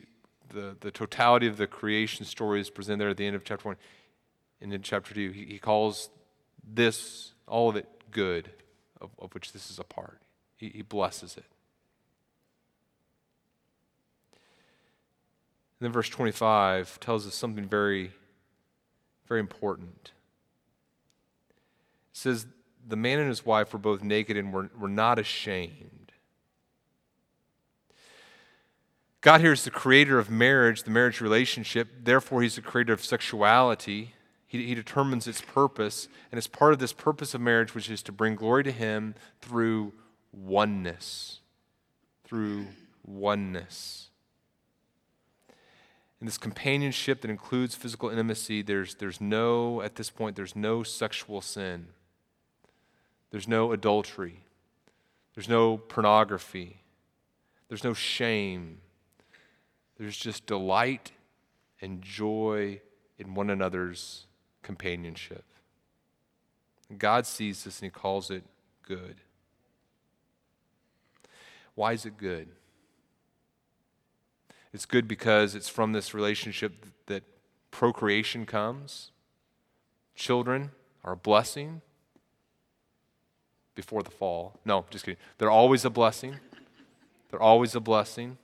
[0.52, 3.68] the, the totality of the creation story is presented there at the end of chapter
[3.68, 3.76] 1.
[4.60, 6.10] And in chapter 2, he, he calls
[6.62, 8.50] this all of it good,
[9.00, 10.20] of, of which this is a part.
[10.56, 11.44] He, he blesses it.
[15.80, 18.12] And then verse 25 tells us something very,
[19.26, 20.12] very important.
[22.12, 22.46] It says,
[22.86, 26.12] The man and his wife were both naked and were, were not ashamed.
[29.20, 31.88] God here is the creator of marriage, the marriage relationship.
[32.02, 34.14] Therefore, he's the creator of sexuality.
[34.54, 38.04] He, he determines its purpose, and it's part of this purpose of marriage, which is
[38.04, 39.92] to bring glory to Him through
[40.32, 41.40] oneness.
[42.22, 42.66] Through
[43.04, 44.10] oneness.
[46.20, 50.84] in this companionship that includes physical intimacy, there's, there's no, at this point, there's no
[50.84, 51.88] sexual sin.
[53.32, 54.44] There's no adultery.
[55.34, 56.80] There's no pornography.
[57.66, 58.78] There's no shame.
[59.98, 61.10] There's just delight
[61.82, 62.80] and joy
[63.18, 64.26] in one another's
[64.64, 65.44] companionship.
[66.98, 68.42] God sees this and He calls it
[68.82, 69.16] good.
[71.76, 72.48] Why is it good?
[74.72, 77.22] It's good because it's from this relationship that
[77.70, 79.12] procreation comes.
[80.16, 80.72] Children
[81.04, 81.80] are a blessing
[83.74, 84.58] before the fall.
[84.64, 85.20] No, just kidding.
[85.38, 86.36] They're always a blessing.
[87.30, 88.38] They're always a blessing.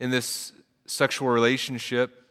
[0.00, 0.52] In this
[0.86, 2.23] sexual relationship,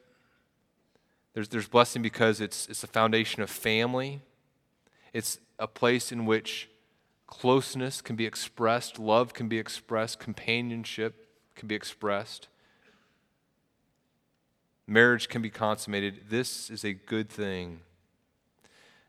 [1.33, 4.21] there's, there's blessing because it's, it's a foundation of family.
[5.13, 6.69] It's a place in which
[7.27, 12.47] closeness can be expressed, love can be expressed, companionship can be expressed.
[14.85, 16.25] Marriage can be consummated.
[16.29, 17.79] This is a good thing.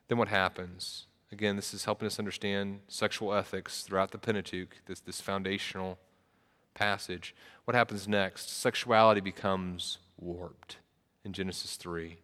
[0.09, 1.07] Then what happens?
[1.33, 5.99] Again, this is helping us understand sexual ethics throughout the Pentateuch, this, this foundational
[6.75, 7.35] passage.
[7.65, 8.51] What happens next?
[8.51, 10.77] Sexuality becomes warped
[11.25, 12.19] in Genesis 3.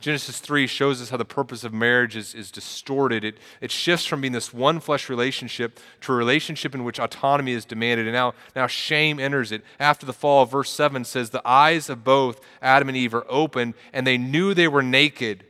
[0.00, 3.24] Genesis 3 shows us how the purpose of marriage is, is distorted.
[3.24, 7.52] It, it shifts from being this one flesh relationship to a relationship in which autonomy
[7.52, 8.06] is demanded.
[8.06, 9.62] And now, now shame enters it.
[9.78, 13.74] After the fall, verse 7 says, The eyes of both Adam and Eve are opened,
[13.92, 15.44] and they knew they were naked.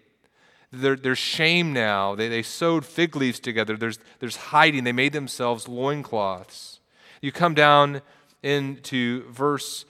[0.71, 2.15] There, there's shame now.
[2.15, 3.77] They, they sewed fig leaves together.
[3.77, 4.85] There's, there's hiding.
[4.85, 6.81] They made themselves loincloths.
[7.21, 8.03] You come down
[8.43, 9.85] into verse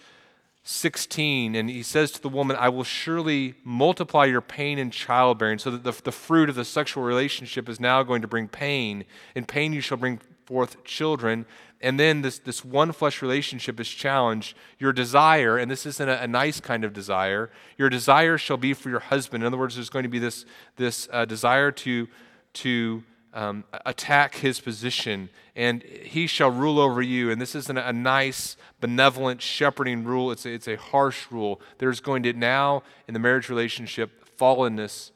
[0.65, 5.59] 16, and he says to the woman, I will surely multiply your pain in childbearing,
[5.59, 9.05] so that the, the fruit of the sexual relationship is now going to bring pain.
[9.35, 11.47] In pain, you shall bring forth children.
[11.81, 14.57] And then this, this one flesh relationship is challenged.
[14.79, 18.73] Your desire, and this isn't a, a, nice kind of desire, your desire shall be
[18.73, 19.43] for your husband.
[19.43, 20.45] In other words, there's going to be this,
[20.77, 22.07] this uh, desire to,
[22.55, 23.03] to
[23.35, 27.31] um, attack his position, and he shall rule over you.
[27.31, 31.61] And this isn't a nice, benevolent, shepherding rule, it's a, it's a harsh rule.
[31.79, 35.11] There's going to now, in the marriage relationship, fallenness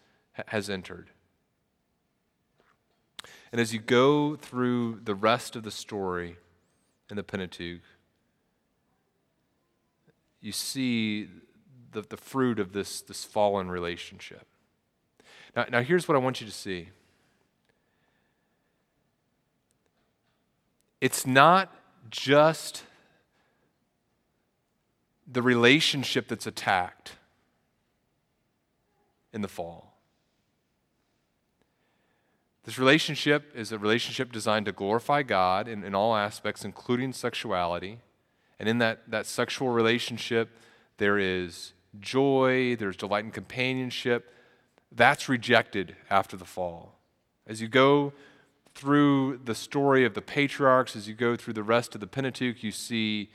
[0.48, 1.10] has entered.
[3.52, 6.36] And as you go through the rest of the story
[7.10, 7.80] in the Pentateuch,
[10.40, 11.28] you see
[11.92, 14.46] the, the fruit of this, this fallen relationship.
[15.54, 16.88] Now, now, here's what I want you to see
[21.06, 21.72] it's not
[22.10, 22.82] just
[25.24, 27.12] the relationship that's attacked
[29.32, 29.94] in the fall.
[32.64, 38.00] This relationship is a relationship designed to glorify God in, in all aspects, including sexuality.
[38.58, 40.58] And in that, that sexual relationship,
[40.96, 44.34] there is joy, there's delight in companionship.
[44.90, 46.98] That's rejected after the fall.
[47.46, 48.12] As you go
[48.76, 52.62] through the story of the patriarchs, as you go through the rest of the Pentateuch,
[52.62, 53.30] you see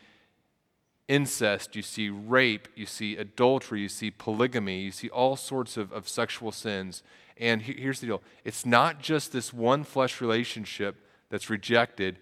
[1.07, 5.91] incest, you see rape, you see adultery, you see polygamy, you see all sorts of,
[5.91, 7.01] of sexual sins.
[7.37, 10.95] And here's the deal it's not just this one flesh relationship
[11.31, 12.19] that's rejected,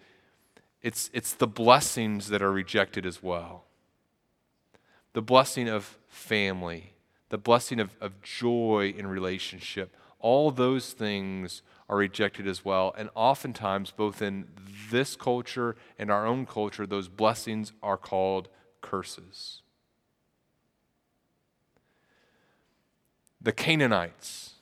[0.81, 3.65] it's, it's the blessings that are rejected as well.
[5.11, 6.93] The blessing of family,
[7.27, 12.93] the blessing of, of joy in relationship, all those things are rejected as well.
[12.97, 14.47] And oftentimes, both in
[14.91, 18.47] this culture and our own culture, those blessings are called
[18.81, 19.61] curses.
[23.41, 24.53] The Canaanites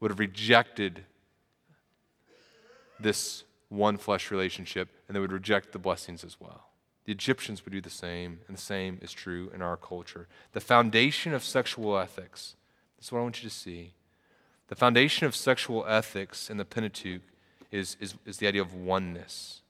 [0.00, 1.04] would have rejected
[2.98, 6.66] this one flesh relationship and they would reject the blessings as well.
[7.04, 10.28] The Egyptians would do the same, and the same is true in our culture.
[10.52, 12.56] The foundation of sexual ethics,
[12.98, 13.94] this is what I want you to see,
[14.70, 17.22] the foundation of sexual ethics in the Pentateuch
[17.72, 19.62] is, is, is the idea of oneness.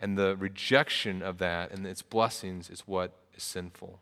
[0.00, 4.00] And the rejection of that and its blessings is what is sinful.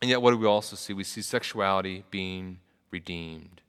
[0.00, 0.94] And yet, what do we also see?
[0.94, 2.60] We see sexuality being
[2.90, 3.60] redeemed.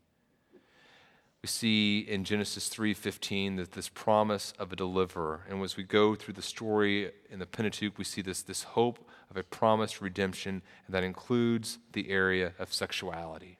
[1.41, 5.45] We see in Genesis 3:15 that this promise of a deliverer.
[5.49, 9.05] And as we go through the story in the Pentateuch, we see this, this hope
[9.29, 13.58] of a promised redemption, and that includes the area of sexuality.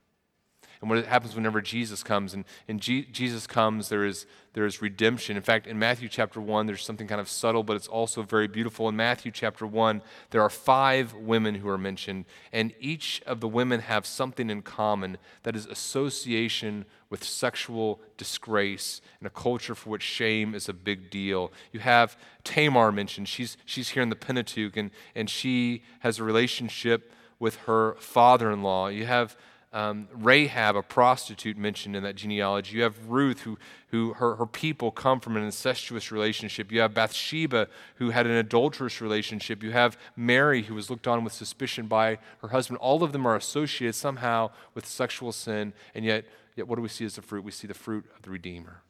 [0.81, 2.33] And what happens whenever Jesus comes.
[2.33, 5.35] And, and G- Jesus comes, there is, there is redemption.
[5.35, 8.47] In fact, in Matthew chapter 1, there's something kind of subtle, but it's also very
[8.47, 8.87] beautiful.
[8.87, 13.47] In Matthew chapter 1, there are five women who are mentioned, and each of the
[13.47, 19.89] women have something in common that is association with sexual disgrace in a culture for
[19.89, 21.51] which shame is a big deal.
[21.73, 23.27] You have Tamar mentioned.
[23.27, 28.51] She's, she's here in the Pentateuch, and, and she has a relationship with her father
[28.51, 28.87] in law.
[28.87, 29.35] You have
[29.71, 32.77] um, Rahab, a prostitute, mentioned in that genealogy.
[32.77, 33.59] You have Ruth, who,
[33.89, 36.71] who her, her people come from an incestuous relationship.
[36.71, 39.61] You have Bathsheba, who had an adulterous relationship.
[39.61, 42.79] You have Mary, who was looked on with suspicion by her husband.
[42.79, 46.89] All of them are associated somehow with sexual sin, and yet, yet what do we
[46.89, 47.43] see as the fruit?
[47.43, 48.81] We see the fruit of the Redeemer.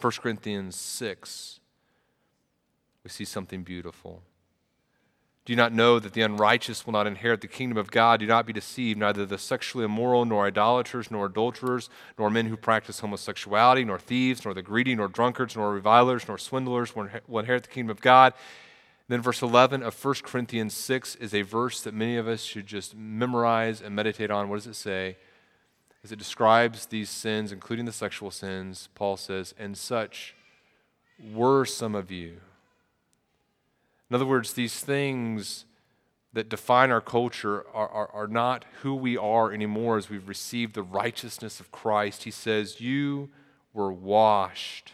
[0.00, 1.60] 1 Corinthians 6,
[3.04, 4.22] we see something beautiful.
[5.50, 8.20] Do you not know that the unrighteous will not inherit the kingdom of God?
[8.20, 9.00] Do not be deceived.
[9.00, 14.44] Neither the sexually immoral, nor idolaters, nor adulterers, nor men who practice homosexuality, nor thieves,
[14.44, 18.32] nor the greedy, nor drunkards, nor revilers, nor swindlers will inherit the kingdom of God.
[19.08, 22.68] Then, verse 11 of 1 Corinthians 6 is a verse that many of us should
[22.68, 24.48] just memorize and meditate on.
[24.48, 25.16] What does it say?
[26.04, 30.36] As it describes these sins, including the sexual sins, Paul says, And such
[31.18, 32.36] were some of you.
[34.10, 35.64] In other words, these things
[36.32, 40.74] that define our culture are, are, are, not who we are anymore as we've received
[40.74, 42.24] the righteousness of Christ.
[42.24, 43.30] He says, You
[43.72, 44.92] were washed,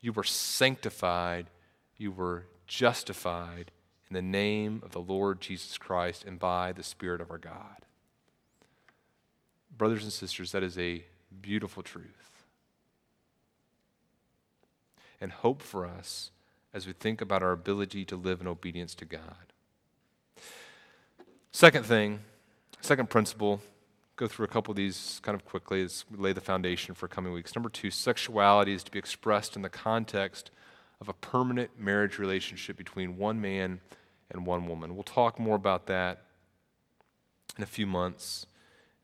[0.00, 1.48] you were sanctified,
[1.96, 3.70] you were justified
[4.08, 7.84] in the name of the Lord Jesus Christ and by the Spirit of our God.
[9.76, 11.04] Brothers and sisters, that is a
[11.40, 12.44] beautiful truth.
[15.20, 16.30] And hope for us
[16.74, 19.52] as we think about our ability to live in obedience to God.
[21.52, 22.20] Second thing,
[22.80, 23.62] second principle,
[24.16, 27.06] go through a couple of these kind of quickly as we lay the foundation for
[27.06, 27.54] coming weeks.
[27.54, 30.50] Number two, sexuality is to be expressed in the context
[31.00, 33.80] of a permanent marriage relationship between one man
[34.30, 34.94] and one woman.
[34.94, 36.24] We'll talk more about that
[37.56, 38.46] in a few months,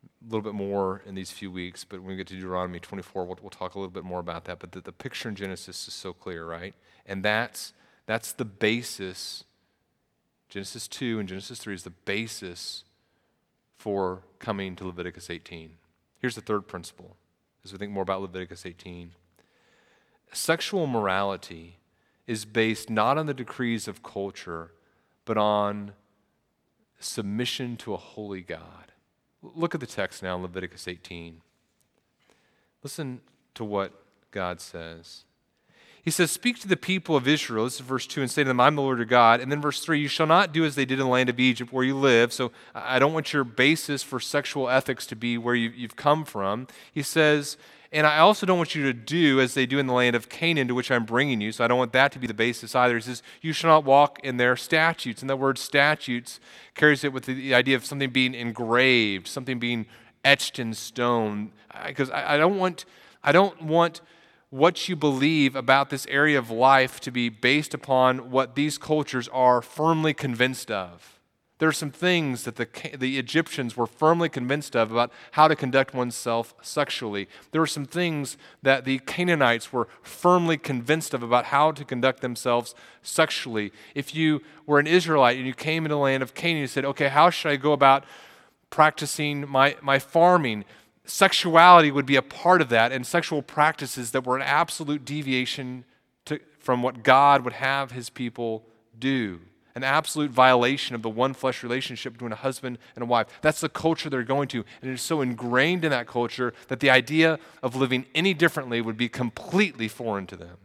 [0.04, 3.24] a little bit more in these few weeks, but when we get to Deuteronomy 24,
[3.24, 4.58] we'll, we'll talk a little bit more about that.
[4.58, 6.74] But the, the picture in Genesis is so clear, right?
[7.06, 7.72] And that's,
[8.06, 9.44] that's the basis.
[10.48, 12.84] Genesis 2 and Genesis 3 is the basis
[13.78, 15.70] for coming to Leviticus 18.
[16.18, 17.16] Here's the third principle
[17.64, 19.12] as we think more about Leviticus 18.
[20.32, 21.78] Sexual morality
[22.26, 24.72] is based not on the decrees of culture,
[25.24, 25.92] but on
[26.98, 28.92] submission to a holy God.
[29.42, 31.40] Look at the text now Leviticus 18.
[32.82, 33.20] Listen
[33.54, 33.92] to what
[34.30, 35.24] God says.
[36.02, 38.48] He says, Speak to the people of Israel, this is verse 2, and say to
[38.48, 39.40] them, I'm the Lord your God.
[39.40, 41.38] And then verse 3, You shall not do as they did in the land of
[41.38, 42.32] Egypt where you live.
[42.32, 46.24] So I don't want your basis for sexual ethics to be where you, have come
[46.24, 46.68] from.
[46.92, 47.56] He says,
[47.92, 50.28] And I also don't want you to do as they do in the land of
[50.28, 51.50] Canaan to which I'm bringing you.
[51.50, 52.94] So I don't want that to be the basis either.
[52.94, 55.22] He says, You shall not walk in their statutes.
[55.22, 56.38] And that word statutes
[56.74, 59.86] carries it with the idea of something being engraved, something being
[60.24, 61.50] etched in stone.
[61.84, 62.84] Because I, I don't want.
[63.22, 64.00] I don't want
[64.50, 69.28] what you believe about this area of life to be based upon what these cultures
[69.28, 71.19] are firmly convinced of.
[71.60, 75.54] There are some things that the, the Egyptians were firmly convinced of about how to
[75.54, 77.28] conduct oneself sexually.
[77.52, 82.22] There are some things that the Canaanites were firmly convinced of about how to conduct
[82.22, 83.72] themselves sexually.
[83.94, 86.86] If you were an Israelite and you came into the land of Canaan, you said,
[86.86, 88.04] okay, how should I go about
[88.70, 90.64] practicing my, my farming?
[91.04, 95.84] sexuality would be a part of that, and sexual practices that were an absolute deviation
[96.24, 98.64] to, from what God would have his people
[98.98, 99.40] do.
[99.74, 103.28] An absolute violation of the one flesh relationship between a husband and a wife.
[103.40, 104.64] That's the culture they're going to.
[104.80, 108.80] And it is so ingrained in that culture that the idea of living any differently
[108.80, 110.56] would be completely foreign to them.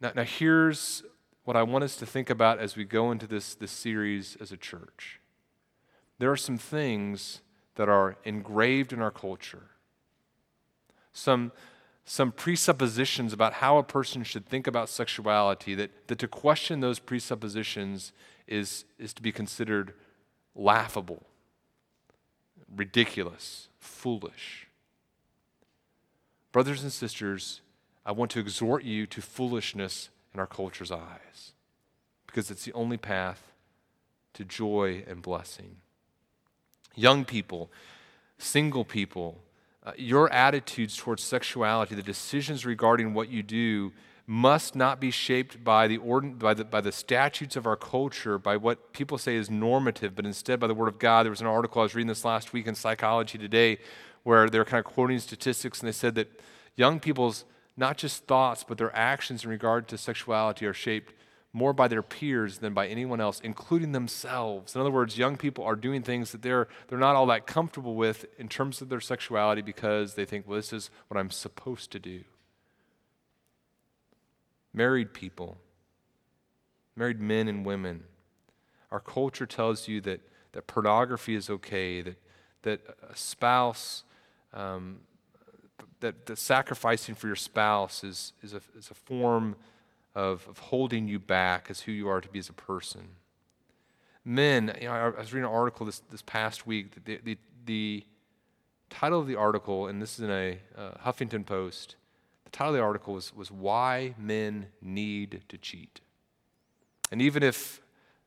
[0.00, 1.02] Now, now here's
[1.44, 4.52] what I want us to think about as we go into this, this series as
[4.52, 5.20] a church
[6.18, 7.40] there are some things
[7.76, 9.70] that are engraved in our culture,
[11.12, 11.52] some,
[12.08, 16.98] some presuppositions about how a person should think about sexuality, that, that to question those
[16.98, 18.12] presuppositions
[18.46, 19.92] is, is to be considered
[20.54, 21.26] laughable,
[22.74, 24.66] ridiculous, foolish.
[26.50, 27.60] Brothers and sisters,
[28.06, 31.52] I want to exhort you to foolishness in our culture's eyes
[32.26, 33.52] because it's the only path
[34.32, 35.76] to joy and blessing
[36.98, 37.70] young people,
[38.38, 39.38] single people,
[39.88, 43.90] uh, your attitudes towards sexuality, the decisions regarding what you do,
[44.26, 48.36] must not be shaped by the, ordin- by, the, by the statutes of our culture,
[48.36, 51.24] by what people say is normative, but instead by the Word of God.
[51.24, 53.78] There was an article I was reading this last week in Psychology Today
[54.24, 56.28] where they were kind of quoting statistics, and they said that
[56.76, 57.46] young people's
[57.78, 61.14] not just thoughts, but their actions in regard to sexuality are shaped
[61.52, 64.74] more by their peers than by anyone else, including themselves.
[64.74, 67.94] In other words, young people are doing things that they're, they're not all that comfortable
[67.94, 71.90] with in terms of their sexuality because they think, well, this is what I'm supposed
[71.92, 72.22] to do.
[74.74, 75.56] Married people,
[76.94, 78.04] married men and women,
[78.90, 80.20] our culture tells you that,
[80.52, 82.16] that pornography is okay, that,
[82.62, 82.80] that
[83.10, 84.04] a spouse,
[84.52, 84.98] um,
[86.00, 89.56] that, that sacrificing for your spouse is, is, a, is a form
[90.14, 93.08] of, of holding you back as who you are to be as a person.
[94.24, 97.04] Men, you know, I was reading an article this, this past week.
[97.04, 98.04] The, the, the
[98.90, 101.96] title of the article, and this is in a uh, Huffington Post,
[102.44, 106.00] the title of the article was, was Why Men Need to Cheat.
[107.10, 107.80] And even if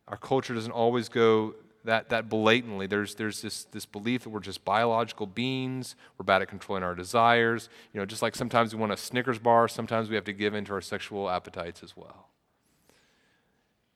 [0.07, 2.87] our culture doesn't always go that, that blatantly.
[2.87, 6.95] There's, there's this, this belief that we're just biological beings, we're bad at controlling our
[6.95, 7.69] desires.
[7.93, 10.53] You know, just like sometimes we want a Snickers bar, sometimes we have to give
[10.53, 12.27] in to our sexual appetites as well.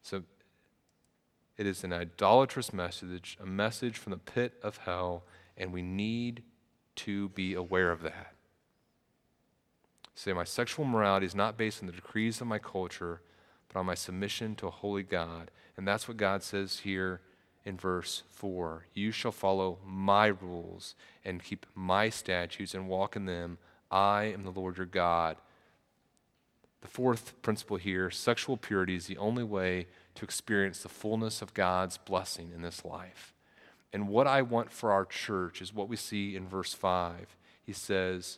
[0.02, 0.24] So
[1.58, 5.24] it is an idolatrous message, a message from the pit of hell,
[5.58, 6.44] and we need
[6.96, 8.34] to be aware of that.
[10.16, 13.22] Say, my sexual morality is not based on the decrees of my culture,
[13.68, 15.52] but on my submission to a holy God.
[15.76, 17.20] And that's what God says here
[17.66, 20.96] in verse 4 You shall follow my rules
[21.26, 23.58] and keep my statutes and walk in them.
[23.92, 25.38] I am the Lord your God.
[26.82, 31.54] The fourth principle here sexual purity is the only way to experience the fullness of
[31.54, 33.34] God's blessing in this life.
[33.92, 37.36] And what I want for our church is what we see in verse 5.
[37.64, 38.38] He says,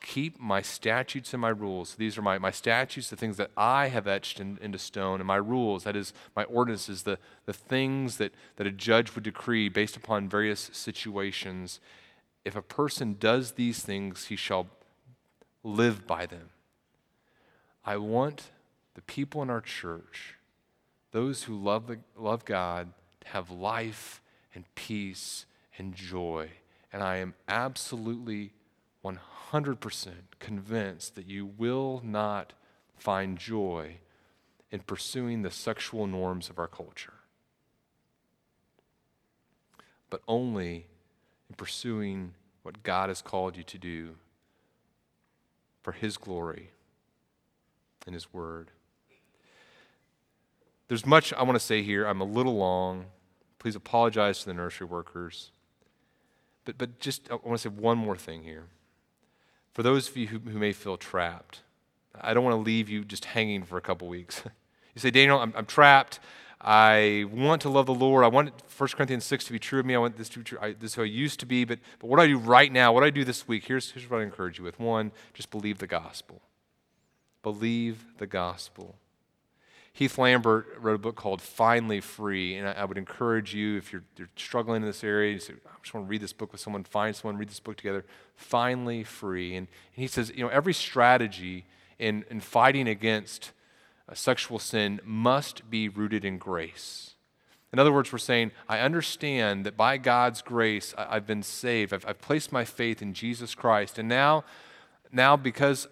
[0.00, 1.94] keep my statutes and my rules.
[1.94, 5.26] These are my, my statutes, the things that I have etched in, into stone, and
[5.26, 9.68] my rules, that is, my ordinances, the, the things that, that a judge would decree
[9.68, 11.80] based upon various situations.
[12.44, 14.68] If a person does these things, he shall
[15.62, 16.50] live by them.
[17.84, 18.50] I want
[18.94, 20.34] the people in our church,
[21.12, 22.92] those who love, the, love God,
[23.22, 24.20] to have life
[24.54, 25.46] and peace
[25.78, 26.50] and joy.
[26.92, 28.52] And I am absolutely
[29.04, 29.18] 100%
[30.40, 32.52] convinced that you will not
[32.96, 33.96] find joy
[34.70, 37.14] in pursuing the sexual norms of our culture,
[40.10, 40.86] but only
[41.48, 44.16] in pursuing what God has called you to do
[45.82, 46.70] for His glory
[48.04, 48.70] and His Word.
[50.88, 52.06] There's much I want to say here.
[52.06, 53.06] I'm a little long.
[53.58, 55.52] Please apologize to the nursery workers.
[56.64, 58.66] But, but just, I want to say one more thing here
[59.78, 61.60] for those of you who, who may feel trapped,
[62.20, 64.42] I don't want to leave you just hanging for a couple weeks.
[64.96, 66.18] you say, Daniel, I'm, I'm, trapped.
[66.60, 68.24] I want to love the Lord.
[68.24, 69.94] I want 1 Corinthians 6 to be true of me.
[69.94, 70.58] I want this to be true.
[70.60, 71.64] I, this is who I used to be.
[71.64, 72.92] But, but what do I do right now?
[72.92, 73.66] What do I do this week?
[73.66, 74.80] Here's, here's what I encourage you with.
[74.80, 76.42] One, just believe the gospel.
[77.44, 78.96] Believe the gospel.
[79.98, 83.92] Heath Lambert wrote a book called Finally Free, and I, I would encourage you, if
[83.92, 86.52] you're, you're, struggling in this area, you say, I just want to read this book
[86.52, 88.04] with someone, find someone, read this book together.
[88.36, 89.56] Finally Free.
[89.56, 91.64] And, and he says, you know, every strategy
[91.98, 93.50] in, in fighting against
[94.14, 97.14] sexual sin must be rooted in grace.
[97.72, 101.92] In other words, we're saying, I understand that by God's grace, I, have been saved.
[101.92, 103.98] I've, I've placed my faith in Jesus Christ.
[103.98, 104.44] And now,
[105.10, 105.88] now, because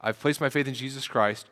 [0.00, 1.48] I've placed my faith in Jesus Christ,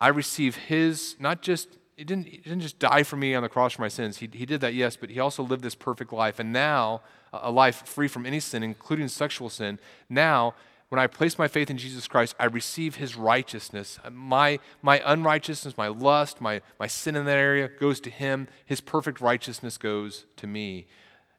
[0.00, 3.48] I receive his, not just, he didn't, he didn't just die for me on the
[3.48, 4.18] cross for my sins.
[4.18, 6.38] He, he did that, yes, but he also lived this perfect life.
[6.38, 7.00] And now,
[7.32, 9.78] a life free from any sin, including sexual sin.
[10.08, 10.54] Now,
[10.88, 13.98] when I place my faith in Jesus Christ, I receive his righteousness.
[14.04, 18.46] Uh, my, my unrighteousness, my lust, my, my sin in that area goes to him.
[18.64, 20.86] His perfect righteousness goes to me.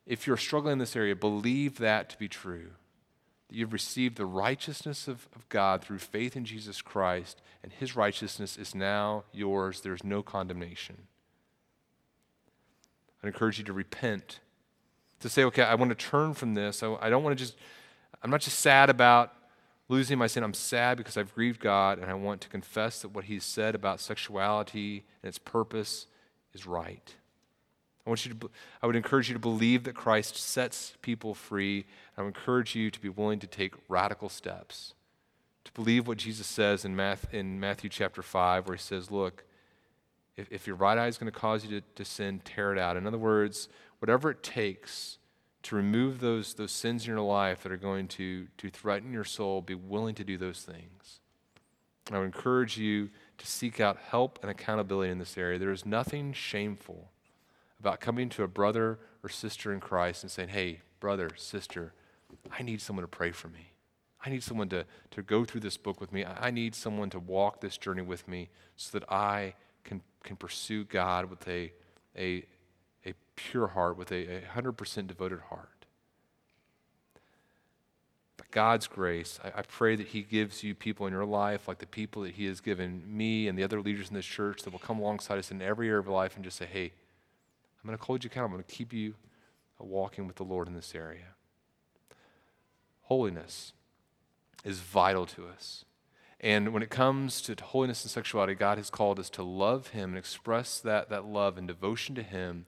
[0.05, 2.71] If you're struggling in this area, believe that to be true
[3.47, 7.95] that you've received the righteousness of, of God through faith in Jesus Christ, and his
[7.95, 9.81] righteousness is now yours.
[9.81, 10.97] There's no condemnation.
[13.23, 14.39] I encourage you to repent,
[15.21, 16.83] to say, okay, I want to turn from this.
[16.83, 17.55] I, I don't want to just,
[18.21, 19.33] I'm not just sad about
[19.89, 20.43] losing my sin.
[20.43, 23.75] I'm sad because I've grieved God, and I want to confess that what He's said
[23.75, 26.07] about sexuality and its purpose
[26.53, 27.15] is right.
[28.07, 28.49] I, want you to,
[28.81, 31.85] I would encourage you to believe that Christ sets people free.
[32.17, 34.93] I would encourage you to be willing to take radical steps,
[35.65, 39.43] to believe what Jesus says in, Math, in Matthew chapter 5, where he says, Look,
[40.37, 42.79] if, if your right eye is going to cause you to, to sin, tear it
[42.79, 42.95] out.
[42.95, 43.67] In other words,
[43.99, 45.17] whatever it takes
[45.63, 49.25] to remove those, those sins in your life that are going to, to threaten your
[49.25, 51.19] soul, be willing to do those things.
[52.09, 55.59] I would encourage you to seek out help and accountability in this area.
[55.59, 57.09] There is nothing shameful
[57.79, 61.93] about coming to a brother or sister in Christ and saying, hey, brother, sister,
[62.51, 63.71] I need someone to pray for me.
[64.25, 66.25] I need someone to, to go through this book with me.
[66.25, 69.53] I need someone to walk this journey with me so that I
[69.83, 71.71] can, can pursue God with a,
[72.17, 72.43] a,
[73.05, 75.69] a pure heart, with a, a 100% devoted heart.
[78.37, 81.77] By God's grace, I, I pray that He gives you people in your life, like
[81.77, 84.71] the people that He has given me and the other leaders in this church, that
[84.71, 86.91] will come alongside us in every area of life and just say, hey,
[87.87, 88.55] I'm going to hold you accountable.
[88.55, 89.13] I'm going to keep you
[89.79, 91.35] uh, walking with the Lord in this area.
[93.03, 93.71] Holiness
[94.65, 95.85] is vital to us.
[96.41, 100.09] And when it comes to holiness and sexuality, God has called us to love Him
[100.09, 102.65] and express that, that love and devotion to Him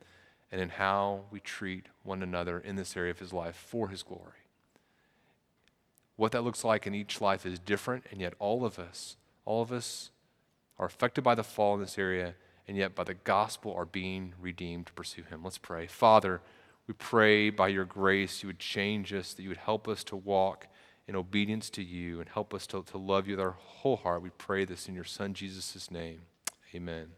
[0.53, 4.03] and in how we treat one another in this area of His life for His
[4.03, 4.45] glory.
[6.15, 9.61] What that looks like in each life is different, and yet all of us, all
[9.61, 10.11] of us
[10.77, 12.35] are affected by the fall in this area,
[12.69, 15.43] and yet by the gospel are being redeemed to pursue Him.
[15.43, 15.87] Let's pray.
[15.87, 16.39] Father,
[16.85, 20.15] we pray by your grace you would change us, that you would help us to
[20.15, 20.67] walk
[21.07, 24.21] in obedience to you and help us to, to love you with our whole heart.
[24.21, 26.21] We pray this in your Son Jesus' name.
[26.75, 27.09] Amen.